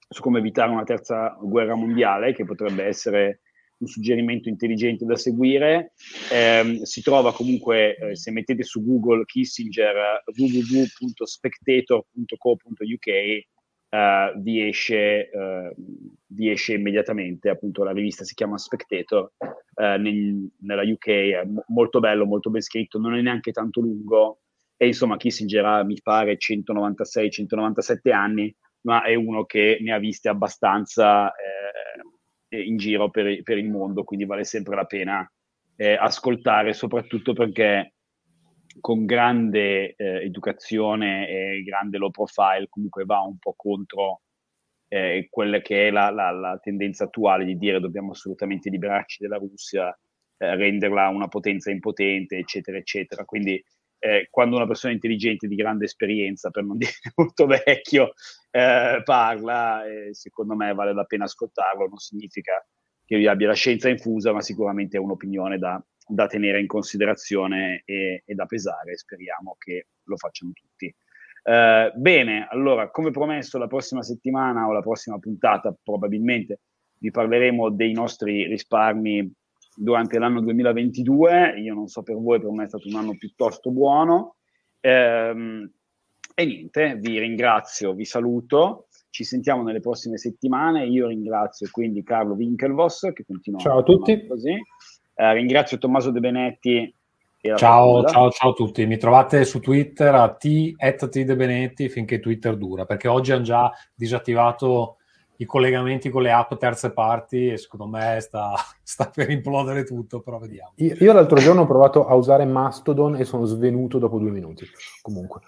su 0.07 0.21
come 0.21 0.39
evitare 0.39 0.71
una 0.71 0.83
terza 0.83 1.37
guerra 1.41 1.75
mondiale, 1.75 2.33
che 2.33 2.45
potrebbe 2.45 2.85
essere 2.85 3.41
un 3.83 3.87
suggerimento 3.87 4.49
intelligente 4.49 5.05
da 5.05 5.15
seguire. 5.15 5.93
Eh, 6.31 6.79
si 6.83 7.01
trova 7.01 7.33
comunque, 7.33 7.97
eh, 7.97 8.15
se 8.15 8.29
mettete 8.31 8.63
su 8.63 8.83
Google 8.83 9.25
Kissinger 9.25 10.23
www.spectator.co.uk, 10.35 13.07
Uh, 13.93 14.41
vi, 14.41 14.67
esce, 14.67 15.29
uh, 15.31 15.71
vi, 16.29 16.49
esce, 16.49 16.73
immediatamente, 16.73 17.49
appunto 17.49 17.83
la 17.83 17.91
rivista 17.91 18.23
si 18.23 18.33
chiama 18.33 18.57
Spectator, 18.57 19.33
uh, 19.37 19.99
nel, 19.99 20.49
nella 20.61 20.81
UK, 20.81 21.07
è 21.07 21.43
m- 21.45 21.63
molto 21.67 21.99
bello, 21.99 22.25
molto 22.25 22.49
ben 22.49 22.61
scritto, 22.61 22.97
non 22.97 23.15
è 23.15 23.21
neanche 23.21 23.51
tanto 23.51 23.81
lungo 23.81 24.39
e 24.77 24.87
insomma 24.87 25.17
Kissinger 25.17 25.63
ha, 25.63 25.83
mi 25.83 25.99
pare, 26.01 26.37
196-197 26.37 28.11
anni, 28.11 28.55
ma 28.81 29.03
è 29.03 29.13
uno 29.13 29.45
che 29.45 29.77
ne 29.79 29.93
ha 29.93 29.99
viste 29.99 30.27
abbastanza 30.27 31.31
eh, 32.49 32.61
in 32.63 32.77
giro 32.77 33.11
per, 33.11 33.43
per, 33.43 33.59
il 33.59 33.69
mondo, 33.69 34.03
quindi 34.03 34.25
vale 34.25 34.43
sempre 34.43 34.75
la 34.75 34.85
pena 34.85 35.31
eh, 35.75 35.93
ascoltare, 35.93 36.73
soprattutto 36.73 37.33
perché 37.33 37.92
con 38.79 39.05
grande 39.05 39.95
eh, 39.95 40.23
educazione 40.23 41.27
e 41.27 41.63
grande 41.63 41.97
low 41.97 42.09
profile 42.09 42.67
comunque 42.69 43.05
va 43.05 43.21
un 43.21 43.37
po' 43.37 43.53
contro 43.55 44.21
eh, 44.93 45.27
quella 45.29 45.59
che 45.59 45.87
è 45.87 45.91
la, 45.91 46.11
la, 46.11 46.29
la, 46.31 46.59
tendenza 46.61 47.05
attuale 47.05 47.45
di 47.45 47.57
dire 47.57 47.79
dobbiamo 47.79 48.11
assolutamente 48.11 48.69
liberarci 48.69 49.23
della 49.23 49.37
Russia, 49.37 49.89
eh, 50.37 50.55
renderla 50.55 51.07
una 51.07 51.27
potenza 51.27 51.71
impotente, 51.71 52.37
eccetera, 52.37 52.77
eccetera. 52.77 53.25
Quindi 53.25 53.63
eh, 53.97 54.27
quando 54.29 54.57
una 54.57 54.67
persona 54.67 54.93
intelligente 54.93 55.47
di 55.47 55.55
grande 55.55 55.85
esperienza, 55.85 56.51
per 56.51 56.63
non 56.63 56.77
dire 56.77 56.91
molto 57.15 57.47
vecchio, 57.47 58.13
eh, 58.51 59.01
parla, 59.03 59.83
eh, 59.85 60.13
secondo 60.13 60.55
me 60.55 60.73
vale 60.75 60.93
la 60.93 61.05
pena 61.05 61.23
ascoltarlo, 61.23 61.87
non 61.87 61.97
significa 61.97 62.63
che 63.05 63.15
io 63.15 63.31
abbia 63.31 63.47
la 63.47 63.53
scienza 63.53 63.89
infusa, 63.89 64.31
ma 64.31 64.41
sicuramente 64.41 64.97
è 64.97 64.99
un'opinione 64.99 65.57
da, 65.57 65.83
da 66.07 66.27
tenere 66.27 66.59
in 66.59 66.67
considerazione 66.67 67.83
e, 67.85 68.23
e, 68.25 68.33
da 68.35 68.45
pesare. 68.45 68.97
Speriamo 68.97 69.55
che 69.57 69.87
lo 70.03 70.17
facciano 70.17 70.51
tutti. 70.53 70.93
Uh, 71.43 71.97
bene, 71.99 72.47
allora, 72.49 72.89
come 72.89 73.11
promesso, 73.11 73.57
la 73.57 73.67
prossima 73.67 74.01
settimana 74.01 74.65
o 74.65 74.71
la 74.71 74.81
prossima 74.81 75.19
puntata 75.19 75.75
probabilmente 75.81 76.59
vi 76.99 77.11
parleremo 77.11 77.69
dei 77.69 77.91
nostri 77.91 78.47
risparmi 78.47 79.29
durante 79.75 80.19
l'anno 80.19 80.41
2022. 80.41 81.59
Io 81.59 81.73
non 81.73 81.87
so 81.87 82.01
per 82.01 82.15
voi, 82.15 82.39
per 82.39 82.49
me 82.51 82.63
è 82.63 82.67
stato 82.67 82.87
un 82.87 82.95
anno 82.95 83.15
piuttosto 83.17 83.71
buono. 83.71 84.35
Um, 84.81 85.69
e 86.35 86.45
niente, 86.45 86.95
vi 86.99 87.19
ringrazio, 87.19 87.93
vi 87.93 88.05
saluto. 88.05 88.87
Ci 89.09 89.23
sentiamo 89.23 89.63
nelle 89.63 89.81
prossime 89.81 90.17
settimane. 90.17 90.85
Io 90.87 91.07
ringrazio 91.07 91.67
quindi 91.71 92.03
Carlo 92.03 92.33
Winkelvoss 92.33 93.11
che 93.11 93.25
continua. 93.25 93.59
Ciao 93.59 93.79
a 93.79 93.83
tutti. 93.83 94.25
Così. 94.25 94.55
Eh, 95.15 95.33
ringrazio 95.33 95.77
Tommaso 95.77 96.11
De 96.11 96.19
Benetti. 96.19 96.93
Ciao, 97.55 98.05
ciao, 98.05 98.29
ciao 98.31 98.49
a 98.51 98.53
tutti. 98.53 98.85
Mi 98.85 98.97
trovate 98.97 99.43
su 99.43 99.59
Twitter 99.59 100.15
a 100.15 100.33
t, 100.33 100.73
at 100.77 101.09
t 101.09 101.23
De 101.23 101.35
Benetti 101.35 101.89
finché 101.89 102.19
Twitter 102.19 102.55
dura, 102.55 102.85
perché 102.85 103.09
oggi 103.09 103.33
hanno 103.33 103.43
già 103.43 103.71
disattivato 103.93 104.97
i 105.37 105.45
collegamenti 105.45 106.09
con 106.09 106.21
le 106.21 106.31
app 106.31 106.53
terze 106.55 106.93
parti 106.93 107.49
e 107.49 107.57
secondo 107.57 107.87
me 107.87 108.17
sta, 108.21 108.53
sta 108.81 109.11
per 109.13 109.29
implodere 109.29 109.83
tutto, 109.83 110.21
però 110.21 110.39
vediamo. 110.39 110.71
Io, 110.77 110.95
io, 110.97 111.13
l'altro 111.13 111.37
giorno 111.37 111.61
ho 111.61 111.67
provato 111.67 112.07
a 112.07 112.15
usare 112.15 112.45
Mastodon 112.45 113.15
e 113.15 113.25
sono 113.25 113.45
svenuto 113.45 113.99
dopo 113.99 114.17
due 114.17 114.31
minuti. 114.31 114.65
Comunque. 115.01 115.41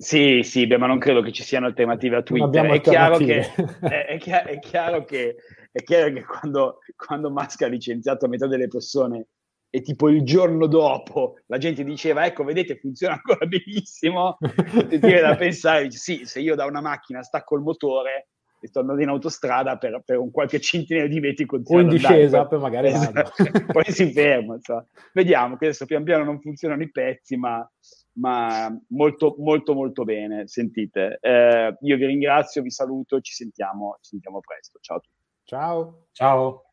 Sì, 0.00 0.42
sì, 0.44 0.66
beh, 0.66 0.78
ma 0.78 0.86
non 0.86 0.98
credo 0.98 1.22
che 1.22 1.32
ci 1.32 1.42
siano 1.42 1.66
alternative 1.66 2.16
a 2.16 2.22
Twitter. 2.22 2.64
È 2.66 2.80
chiaro, 2.80 3.16
che, 3.16 3.40
è, 3.80 4.06
è, 4.06 4.18
chiaro, 4.18 4.48
è, 4.48 4.58
chiaro 4.60 5.04
che, 5.04 5.36
è 5.70 5.82
chiaro 5.82 6.12
che 6.12 6.24
quando, 6.24 6.78
quando 6.96 7.30
Musk 7.30 7.62
ha 7.62 7.66
licenziato 7.68 8.24
a 8.24 8.28
metà 8.28 8.46
delle 8.46 8.68
persone 8.68 9.28
e 9.70 9.82
tipo 9.82 10.08
il 10.08 10.22
giorno 10.24 10.66
dopo 10.66 11.40
la 11.46 11.58
gente 11.58 11.84
diceva 11.84 12.24
ecco 12.24 12.42
vedete 12.42 12.78
funziona 12.78 13.14
ancora 13.14 13.44
benissimo 13.44 14.38
ti 14.88 14.96
viene 14.96 15.20
da 15.20 15.36
pensare 15.36 15.90
sì 15.90 16.24
se 16.24 16.40
io 16.40 16.54
da 16.54 16.64
una 16.64 16.80
macchina 16.80 17.22
stacco 17.22 17.54
il 17.54 17.62
motore 17.62 18.28
e 18.60 18.66
sto 18.66 18.80
andando 18.80 19.02
in 19.02 19.10
autostrada 19.10 19.76
per, 19.76 20.00
per 20.04 20.16
un 20.16 20.30
qualche 20.30 20.58
centinaio 20.58 21.06
di 21.06 21.20
metri 21.20 21.46
o 21.46 21.80
in 21.80 21.88
discesa 21.88 22.46
poi 22.46 22.58
magari 22.58 22.88
esatto. 22.88 23.30
poi 23.70 23.84
si 23.88 24.10
ferma 24.10 24.54
insomma. 24.54 24.86
vediamo 25.12 25.58
che 25.58 25.66
adesso 25.66 25.84
pian 25.84 26.02
piano 26.02 26.24
non 26.24 26.40
funzionano 26.40 26.82
i 26.82 26.90
pezzi 26.90 27.36
ma 27.36 27.70
ma 28.18 28.68
molto, 28.88 29.36
molto, 29.38 29.74
molto 29.74 30.02
bene. 30.02 30.48
Sentite, 30.48 31.18
eh, 31.20 31.76
io 31.80 31.96
vi 31.96 32.04
ringrazio, 32.04 32.62
vi 32.62 32.70
saluto, 32.72 33.20
ci 33.20 33.32
sentiamo, 33.32 33.96
ci 34.00 34.10
sentiamo 34.10 34.40
presto. 34.40 34.78
Ciao 34.80 34.96
a 34.96 35.00
tutti. 35.00 35.27
Ciao. 35.48 36.04
Ciao. 36.14 36.67